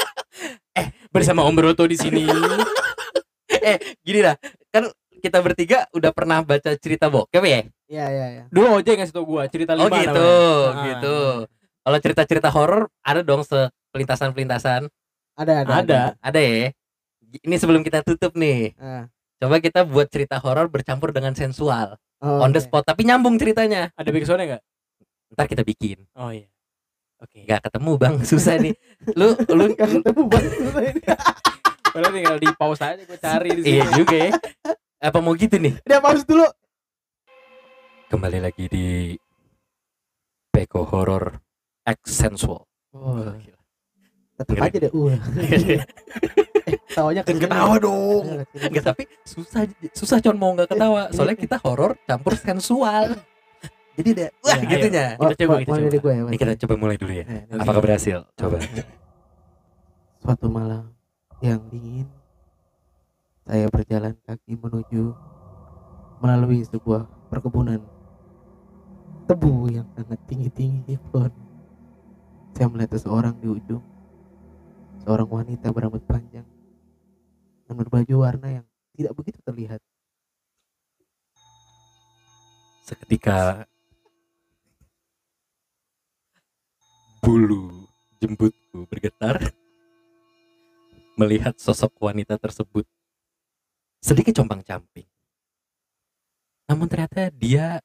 eh 0.78 0.86
bersama 1.10 1.42
Om 1.42 1.54
Broto 1.58 1.82
di 1.90 1.98
sini. 1.98 2.22
eh 3.70 3.76
gini 4.00 4.20
lah 4.20 4.36
kan 4.68 4.88
kita 5.16 5.40
bertiga 5.40 5.88
udah 5.90 6.10
pernah 6.10 6.40
baca 6.40 6.76
cerita 6.76 7.08
bokep 7.08 7.40
ya 7.40 7.60
iya 7.86 8.06
iya 8.06 8.26
iya 8.30 8.44
Dulu 8.48 8.76
Oja 8.76 8.88
yang 8.88 9.00
ngasih 9.00 9.12
tau 9.12 9.24
gua 9.24 9.42
cerita 9.46 9.72
oh 9.72 9.82
lima 9.82 9.96
gitu 9.96 10.12
namanya. 10.12 10.70
Ah. 10.70 10.84
gitu 10.86 11.16
kalau 11.80 11.98
cerita-cerita 11.98 12.48
horor 12.48 12.82
ada 13.00 13.20
dong 13.20 13.40
sepelintasan-pelintasan 13.42 14.88
ada 15.34 15.52
ada 15.60 15.72
Ada. 15.80 16.00
ada 16.18 16.40
ya 16.40 16.70
ini 17.36 17.56
sebelum 17.56 17.80
kita 17.80 18.00
tutup 18.00 18.32
nih 18.34 18.76
Ah. 18.76 19.08
coba 19.36 19.58
kita 19.58 19.82
buat 19.82 20.06
cerita 20.06 20.36
horor 20.38 20.68
bercampur 20.68 21.10
dengan 21.10 21.32
sensual 21.32 21.96
Oh, 22.18 22.40
on 22.40 22.50
the 22.50 22.58
oke. 22.58 22.64
spot 22.64 22.84
tapi 22.84 23.04
nyambung 23.04 23.36
ceritanya 23.36 23.92
Ada 23.92 24.08
backsoundnya 24.08 24.46
nggak? 24.50 24.62
ntar 25.34 25.46
kita 25.46 25.60
bikin 25.62 26.08
Oh 26.14 26.30
iya. 26.30 26.48
Oke. 27.18 27.42
nggak 27.42 27.60
ketemu 27.62 27.92
bang 27.94 28.14
susah 28.22 28.54
nih 28.56 28.72
lu 29.12 29.28
lu 29.46 29.64
Nggak 29.70 29.88
ketemu 29.94 30.22
banget 30.26 30.52
ini. 30.54 30.70
Padahal 31.94 32.10
tinggal 32.12 32.36
di 32.36 32.48
pause 32.52 32.82
aja 32.82 32.98
gua 33.00 33.16
cari 33.16 33.48
di 33.52 33.62
sini. 33.62 33.70
iya 33.72 33.84
juga 33.92 34.16
ya 34.18 34.30
apa 35.00 35.18
mau 35.20 35.30
gitu 35.32 35.54
nih 35.54 35.78
Udah 35.80 36.00
pause 36.00 36.24
dulu. 36.24 36.42
kembali 38.06 38.38
lagi 38.40 38.66
di 38.66 38.86
Peko 40.48 40.82
Horror 40.84 41.38
X 41.84 41.98
Sensual 42.10 42.66
Oh, 42.90 43.18
Gila. 43.18 43.58
Ngeri. 44.40 44.60
aja 44.60 44.78
deh. 44.80 44.92
Uh. 44.92 45.14
Tawanya 46.88 47.22
Kan 47.22 47.36
ketawa 47.36 47.74
dong. 47.76 48.46
Enggak, 48.50 48.84
tapi 48.84 49.02
susah 49.24 49.62
susah 49.90 50.18
con 50.20 50.34
mau 50.34 50.50
nggak 50.52 50.70
ketawa 50.70 51.10
soalnya 51.10 51.34
kita 51.36 51.56
horor 51.60 51.94
campur 52.04 52.34
sensual 52.34 53.18
jadi 53.94 54.10
deh 54.12 54.30
wah 54.40 54.54
Ya, 54.54 54.66
gitunya 54.68 55.04
Kita 55.14 55.34
coba, 55.40 55.54
kita 55.60 55.70
coba. 55.70 55.86
gue 55.96 56.12
ya. 56.12 56.22
ini 56.24 56.36
kita 56.36 56.52
coba 56.56 56.74
mulai 56.76 56.96
dulu 56.96 57.12
ya 57.12 57.24
Eh, 57.24 57.42
apakah 57.52 57.80
berhasil 57.80 58.18
coba 58.32 58.58
Suatu 60.18 60.46
malam 60.48 60.93
yang 61.44 61.60
dingin, 61.68 62.08
saya 63.44 63.68
berjalan 63.68 64.16
kaki 64.24 64.56
menuju 64.56 65.12
melalui 66.24 66.64
sebuah 66.64 67.04
perkebunan 67.28 67.84
tebu 69.28 69.68
yang 69.68 69.84
sangat 69.92 70.20
tinggi-tinggi 70.24 70.96
pun. 71.12 71.28
Saya 72.56 72.70
melihat 72.70 72.96
seseorang 72.96 73.36
di 73.42 73.50
ujung, 73.50 73.84
seorang 75.04 75.28
wanita 75.28 75.68
berambut 75.74 76.00
panjang 76.08 76.46
dan 77.68 77.74
berbaju 77.76 78.14
warna 78.24 78.62
yang 78.62 78.66
tidak 78.96 79.12
begitu 79.12 79.42
terlihat. 79.44 79.82
seketika 82.84 83.64
bulu 87.24 87.88
jembutku 88.20 88.84
bergetar 88.92 89.40
melihat 91.14 91.54
sosok 91.58 91.94
wanita 92.02 92.36
tersebut 92.36 92.84
sedikit 94.02 94.36
compang-camping. 94.36 95.08
Namun 96.68 96.86
ternyata 96.90 97.32
dia 97.32 97.80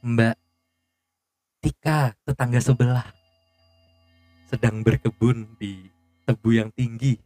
Mbak 0.00 0.36
Tika, 1.60 2.16
tetangga 2.24 2.60
sebelah, 2.60 3.04
sedang 4.48 4.80
berkebun 4.80 5.60
di 5.60 5.92
tebu 6.24 6.56
yang 6.56 6.72
tinggi. 6.72 7.20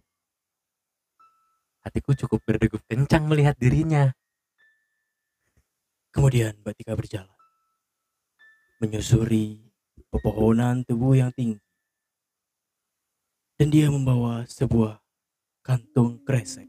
Hatiku 1.87 2.19
cukup 2.19 2.43
berdegup 2.43 2.83
kencang 2.91 3.31
melihat 3.31 3.55
dirinya. 3.57 4.11
Kemudian 6.11 6.59
Mbak 6.61 6.75
Tika 6.77 6.93
berjalan 6.99 7.39
menyusuri 8.85 9.65
pepohonan 10.13 10.85
tebu 10.85 11.17
yang 11.17 11.33
tinggi. 11.33 11.64
Dan 13.65 13.73
dia 13.73 13.89
membawa 13.89 14.45
sebuah 14.45 15.01
kantung 15.65 16.21
kresek 16.21 16.69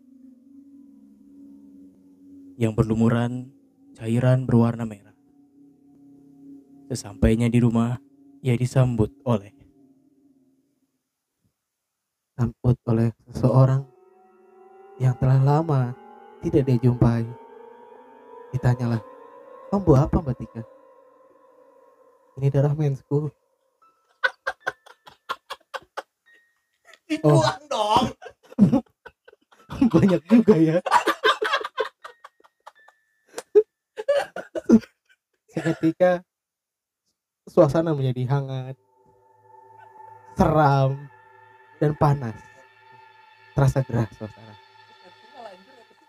yang 2.55 2.71
berlumuran 2.71 3.51
cairan 3.99 4.47
berwarna 4.47 4.87
merah. 4.87 5.11
Sesampainya 6.87 7.51
di 7.51 7.59
rumah, 7.59 7.99
ia 8.39 8.55
disambut 8.55 9.11
oleh 9.27 9.51
Sambut 12.39 12.79
oleh 12.87 13.11
seseorang 13.27 13.83
yang 14.95 15.19
telah 15.19 15.43
lama 15.43 15.91
tidak 16.47 16.63
dia 16.63 16.79
jumpai. 16.79 17.27
Ditanyalah, 18.55 19.03
kamu 19.67 19.91
apa 19.99 20.15
Mbak 20.23 20.35
Tika? 20.39 20.63
Ini 22.39 22.47
darah 22.47 22.71
mensku. 22.71 23.27
Dibuang 27.15 27.63
dong. 27.71 28.05
Banyak 29.95 30.21
juga 30.27 30.55
ya. 30.59 30.77
Seketika 35.47 36.19
suasana 37.47 37.95
menjadi 37.95 38.27
hangat, 38.27 38.75
seram, 40.35 41.07
dan 41.79 41.95
panas. 41.95 42.35
Terasa 43.55 43.79
gerah 43.87 44.11
suasana. 44.11 44.53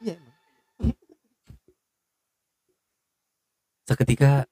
Iya 0.03 0.19
emang. 0.19 0.37
Seketika 3.87 4.51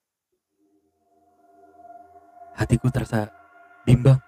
hatiku 2.55 2.87
terasa 2.95 3.35
bimbang. 3.83 4.23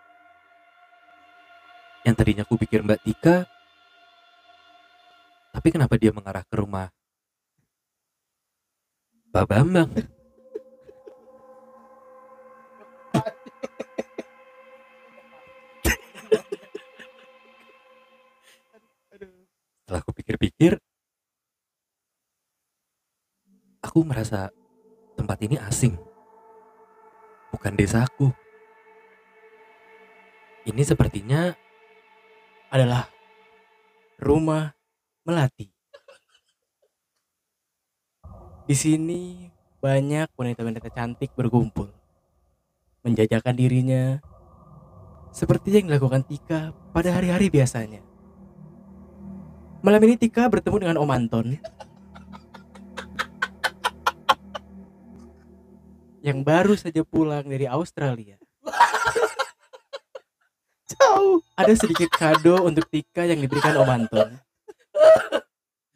Yang 2.06 2.22
tadinya 2.22 2.46
aku 2.46 2.54
pikir 2.54 2.86
Mbak 2.86 3.02
Tika, 3.02 3.50
tapi 5.50 5.74
kenapa 5.74 5.98
dia 5.98 6.14
mengarah 6.14 6.46
ke 6.46 6.54
rumah 6.54 6.86
Pak 9.34 9.42
Bambang? 9.50 9.90
Setelah 19.82 19.98
aku 19.98 20.14
pikir-pikir, 20.14 20.78
aku 23.82 24.06
merasa 24.06 24.54
tempat 25.18 25.42
ini 25.42 25.58
asing. 25.58 25.98
Bukan 27.50 27.74
desaku. 27.74 28.30
Ini 30.70 30.82
sepertinya 30.86 31.65
adalah 32.70 33.06
rumah 34.18 34.74
melati. 35.22 35.70
Di 38.66 38.74
sini 38.74 39.46
banyak 39.78 40.34
wanita-wanita 40.34 40.90
cantik 40.90 41.30
berkumpul, 41.38 41.94
menjajakan 43.06 43.54
dirinya 43.54 44.18
seperti 45.30 45.78
yang 45.78 45.86
dilakukan 45.86 46.26
Tika 46.26 46.74
pada 46.90 47.14
hari-hari 47.14 47.46
biasanya. 47.46 48.02
Malam 49.86 50.02
ini 50.10 50.18
Tika 50.18 50.50
bertemu 50.50 50.76
dengan 50.82 50.98
Om 50.98 51.10
Anton 51.14 51.46
yang 56.26 56.42
baru 56.42 56.74
saja 56.74 57.06
pulang 57.06 57.46
dari 57.46 57.70
Australia. 57.70 58.34
Jauh. 60.86 61.42
Ada 61.58 61.72
sedikit 61.74 62.10
kado 62.14 62.62
untuk 62.62 62.86
Tika 62.86 63.26
yang 63.26 63.42
diberikan 63.42 63.74
Om 63.74 63.90
Anton. 63.90 64.28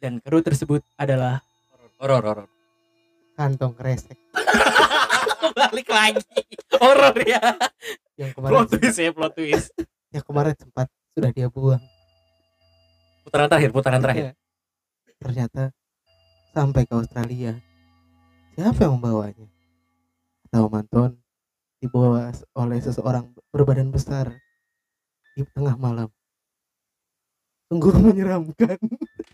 Dan 0.01 0.19
kado 0.19 0.43
tersebut 0.43 0.83
adalah 0.99 1.39
horor 2.01 2.23
horor. 2.25 2.47
Kantong 3.37 3.73
kresek 3.77 4.19
Balik 5.57 5.87
lagi. 5.89 6.43
Horor 6.77 7.15
ya. 7.23 7.41
yang 8.19 8.31
kemarin 8.35 8.67
twist 8.69 8.97
ya, 9.01 9.11
plot 9.11 9.33
twist. 9.33 9.71
yang 10.11 10.23
kemarin 10.25 10.53
sempat 10.59 10.87
sudah 11.15 11.31
dia 11.31 11.47
buang. 11.47 11.81
Putaran 13.23 13.47
terakhir, 13.47 13.69
putaran 13.71 14.01
terakhir. 14.01 14.23
Iya. 14.31 14.33
Ternyata 15.21 15.63
sampai 16.51 16.83
ke 16.83 16.93
Australia. 16.97 17.53
Siapa 18.57 18.79
yang 18.83 18.99
membawanya? 18.99 19.47
Tahu 20.51 20.67
Manton 20.67 21.15
dibawa 21.79 22.29
oleh 22.59 22.79
seseorang 22.83 23.31
berbadan 23.49 23.89
besar 23.89 24.35
di 25.35 25.47
tengah 25.55 25.75
malam. 25.79 26.09
sungguh 27.71 27.95
menyeramkan. 28.03 28.75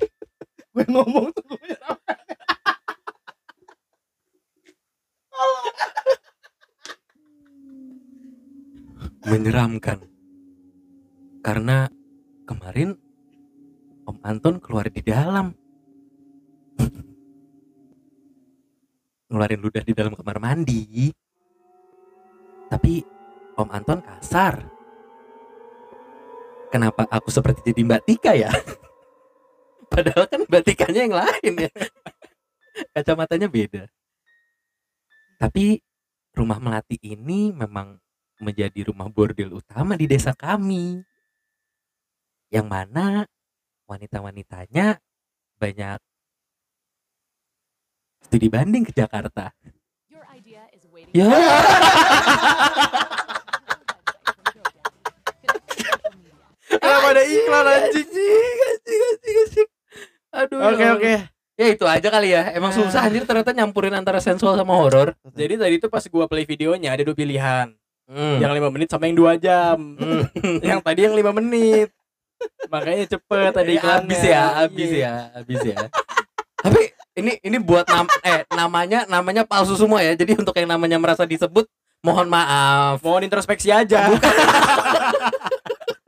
Gue 0.78 0.86
ngomong 0.86 1.34
sungguh 1.34 1.58
menyeramkan. 1.58 2.18
Menyeramkan. 9.28 10.00
Karena 11.44 11.90
kemarin 12.48 12.96
Om 14.08 14.24
Anton 14.24 14.62
keluar 14.64 14.88
di 14.88 15.02
dalam. 15.04 15.52
Ngeluarin 19.28 19.60
ludah 19.60 19.84
di 19.84 19.92
dalam 19.98 20.16
kamar 20.16 20.38
mandi. 20.40 21.12
Tapi 22.70 23.02
Om 23.58 23.70
Anton 23.74 24.00
kasar 24.06 24.77
kenapa 26.70 27.08
aku 27.08 27.32
seperti 27.32 27.72
jadi 27.72 27.82
Mbak 27.84 28.02
Tika 28.08 28.34
ya 28.36 28.52
padahal 29.92 30.28
kan 30.28 30.42
Mbak 30.46 30.64
Tikanya 30.68 31.02
yang 31.08 31.16
lain 31.16 31.54
ya 31.68 31.72
kacamatanya 32.96 33.48
beda 33.48 33.84
tapi 35.38 35.82
rumah 36.34 36.62
melati 36.62 36.98
ini 37.02 37.54
memang 37.54 37.98
menjadi 38.38 38.90
rumah 38.90 39.10
bordil 39.10 39.58
utama 39.58 39.98
di 39.98 40.06
desa 40.06 40.34
kami. 40.38 41.02
Yang 42.54 42.68
mana 42.70 43.06
wanita-wanitanya 43.90 45.02
banyak 45.58 46.00
studi 48.24 48.48
banding 48.48 48.86
ke 48.86 48.94
Jakarta. 48.94 49.52
Your 50.08 50.24
idea 50.30 50.70
is 50.72 50.86
waiting. 50.88 51.18
Ya. 51.18 51.28
Kenapa 56.68 57.08
ada 57.10 57.24
iklan 57.24 57.66
anjing? 57.66 58.08
Anjing, 58.08 58.58
anjing, 58.68 59.02
anjing, 59.02 59.38
anjing. 59.40 59.70
Aduh. 60.30 60.60
Oke 60.62 60.78
ya 60.78 60.92
oke. 60.94 61.08
Allah. 61.08 61.22
Ya 61.58 61.66
itu 61.68 61.86
aja 61.86 62.08
kali 62.08 62.30
ya. 62.30 62.44
Emang 62.54 62.70
Ya. 62.70 62.78
susah 62.78 63.02
anjir 63.02 63.24
ternyata 63.24 63.50
nyampurin 63.50 63.90
antara 63.92 64.20
sensual 64.20 64.54
sama 64.54 64.76
horor. 64.76 65.18
Jadi 65.34 65.58
tadi 65.58 65.76
tuh 65.78 65.90
pas 65.90 66.04
gua 66.06 66.28
play 66.28 66.44
videonya 66.44 66.94
ada 66.94 67.02
dua 67.02 67.16
pilihan. 67.16 67.74
Hmm. 68.06 68.38
Yang 68.38 68.52
lima 68.56 68.70
menit 68.70 68.88
sama 68.88 69.10
yang 69.10 69.18
dua 69.18 69.34
jam. 69.36 69.98
Hmm. 69.98 70.24
yang 70.70 70.80
tadi 70.80 71.04
yang 71.04 71.16
lima 71.16 71.34
menit. 71.34 71.90
Makanya 72.70 73.10
cepet 73.10 73.50
tadi 73.50 73.72
Ya, 73.74 73.78
iklannya. 73.82 74.06
habis 74.06 74.22
ya, 74.22 74.44
habis 74.54 74.90
Iya. 74.94 75.02
ya, 75.02 75.14
habis 75.34 75.62
ya. 75.66 75.78
Tapi 76.58 76.82
ini 77.18 77.32
ini 77.42 77.58
buat 77.58 77.90
nam 77.90 78.06
eh 78.22 78.46
namanya 78.54 79.10
namanya 79.10 79.42
palsu 79.42 79.74
semua 79.74 80.06
ya. 80.06 80.14
Jadi 80.14 80.38
untuk 80.38 80.54
yang 80.54 80.70
namanya 80.70 81.02
merasa 81.02 81.26
disebut 81.26 81.66
mohon 82.06 82.30
maaf. 82.30 83.02
Mohon 83.02 83.26
introspeksi 83.26 83.74
aja. 83.74 84.06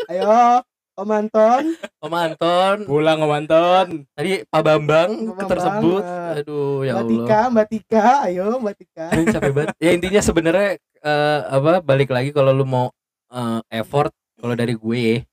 ayo 0.10 0.62
Om 0.96 1.12
Anton 1.16 1.64
Om 2.02 2.12
Anton, 2.14 2.78
Pulang 2.84 3.20
Om 3.22 3.32
Anton. 3.34 3.88
tadi 4.12 4.44
Pak 4.44 4.62
Bambang 4.62 5.12
Pak 5.32 5.36
Bambang, 5.38 5.48
tersebut. 5.48 6.04
eh, 6.04 6.32
Aduh 6.36 6.84
ya 6.84 6.92
Mbak 6.92 7.00
Allah. 7.00 7.08
Tika 7.08 7.40
Mbak 7.48 7.68
Tika 7.70 8.04
ayo 8.26 8.48
Mbak 8.60 8.76
Tika 8.76 9.06
Aduh, 9.08 9.26
capek 9.30 9.52
banget. 9.54 9.70
Ya 9.80 9.90
intinya 9.92 10.20
sebenarnya 10.20 10.70
eh, 11.00 11.40
apa 11.48 11.80
balik 11.80 12.10
lagi 12.10 12.30
kalau 12.30 12.52
lu 12.52 12.66
mau 12.66 12.92
eh, 13.30 13.60
effort 13.74 14.12
kalau 14.36 14.54
dari 14.54 14.74
gue. 14.74 15.24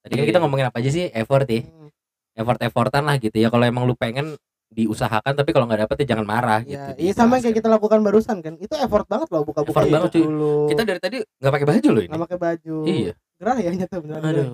Tadi 0.00 0.12
kan 0.14 0.22
Iya, 0.22 0.28
kita 0.30 0.40
ngomongin 0.40 0.66
apa 0.66 0.80
aja 0.80 0.88
sih 0.88 1.12
effort 1.12 1.44
ya. 1.44 1.60
Hmm, 1.60 1.92
Effort-effortan 2.32 3.04
lah 3.04 3.18
gitu 3.18 3.36
ya. 3.36 3.48
Kalau 3.48 3.62
emang 3.62 3.84
lu 3.84 3.92
pengen 3.92 4.40
diusahakan 4.70 5.34
tapi 5.34 5.50
kalau 5.50 5.66
nggak 5.66 5.84
dapet 5.84 5.96
ya 6.00 6.14
jangan 6.14 6.24
marah 6.24 6.62
ya 6.62 6.94
gitu. 6.94 7.02
iya 7.02 7.10
sama 7.10 7.36
yang 7.36 7.42
kayak 7.42 7.58
kita 7.58 7.68
lakukan 7.68 7.98
barusan 8.00 8.38
kan 8.38 8.54
itu 8.54 8.70
effort 8.78 9.02
banget 9.04 9.26
loh 9.28 9.42
buka-buka 9.42 9.74
Effort 9.74 9.90
banget, 9.90 10.08
YouTube 10.08 10.14
cuy. 10.14 10.30
dulu 10.30 10.54
Kita 10.70 10.82
dari 10.86 11.00
tadi 11.02 11.16
nggak 11.18 11.52
pakai 11.52 11.66
baju 11.66 11.88
loh 11.90 12.00
ini. 12.00 12.08
nggak 12.08 12.22
pakai 12.22 12.38
baju 12.38 12.76
Iya. 12.86 13.12
Gerah 13.40 13.56
ya 13.56 13.70
nyata 13.72 13.96
beneran 13.98 14.22
Aduh. 14.22 14.48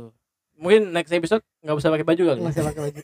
Mungkin 0.56 0.88
next 0.88 1.10
episode 1.10 1.42
nggak 1.60 1.76
usah 1.76 1.90
pakai 1.90 2.06
baju 2.06 2.22
kali. 2.24 2.38
ya? 2.38 2.42
nggak 2.42 2.54
usah 2.54 2.64
pakai 2.64 2.82
baju 2.86 3.00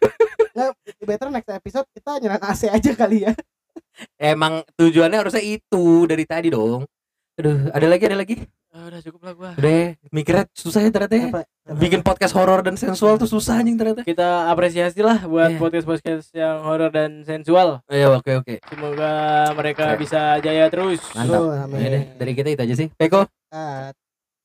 nggak 0.54 0.68
better 1.06 1.28
next 1.30 1.48
episode 1.48 1.86
kita 1.90 2.10
nyalain 2.18 2.42
AC 2.42 2.62
aja 2.66 2.92
kali 2.92 3.18
ya 3.24 3.32
Emang 4.16 4.64
tujuannya 4.74 5.18
harusnya 5.18 5.44
itu 5.44 5.84
dari 6.04 6.24
tadi 6.24 6.48
dong. 6.48 6.88
Aduh, 7.36 7.68
ada 7.68 7.84
lagi, 7.84 8.04
ada 8.04 8.16
lagi. 8.16 8.36
Ah, 8.70 8.88
udah 8.88 9.00
cukup 9.02 9.20
lah 9.22 9.32
gua. 9.36 9.50
Udah, 9.56 9.72
ya, 9.72 9.86
mikirnya 10.08 10.44
susah 10.52 10.80
ya 10.80 10.88
ternyata 10.88 11.16
ya. 11.16 11.26
Apa? 11.28 11.42
Bikin 11.76 12.00
podcast 12.00 12.32
horor 12.32 12.60
dan 12.60 12.80
sensual 12.80 13.20
tuh 13.20 13.28
susah 13.28 13.60
anjing 13.60 13.76
ternyata. 13.76 14.00
Kita 14.00 14.48
apresiasi 14.48 15.00
lah 15.00 15.20
buat 15.24 15.52
Iya. 15.52 15.60
podcast-podcast 15.60 16.26
yang 16.32 16.64
horor 16.64 16.88
dan 16.88 17.20
sensual. 17.22 17.84
Ayo, 17.88 18.16
oke, 18.16 18.40
oke. 18.40 18.54
Semoga 18.62 19.10
mereka 19.52 19.84
Oke. 19.92 20.06
bisa 20.06 20.38
jaya 20.38 20.64
terus. 20.68 21.00
Mantap. 21.12 21.36
Tuh, 21.36 21.50
amin. 21.60 21.76
Ya 21.76 21.88
deh, 21.92 22.04
dari 22.16 22.32
kita 22.32 22.48
itu 22.50 22.62
aja 22.62 22.74
sih. 22.78 22.88
Peko. 22.94 23.26
Cut. 23.52 23.94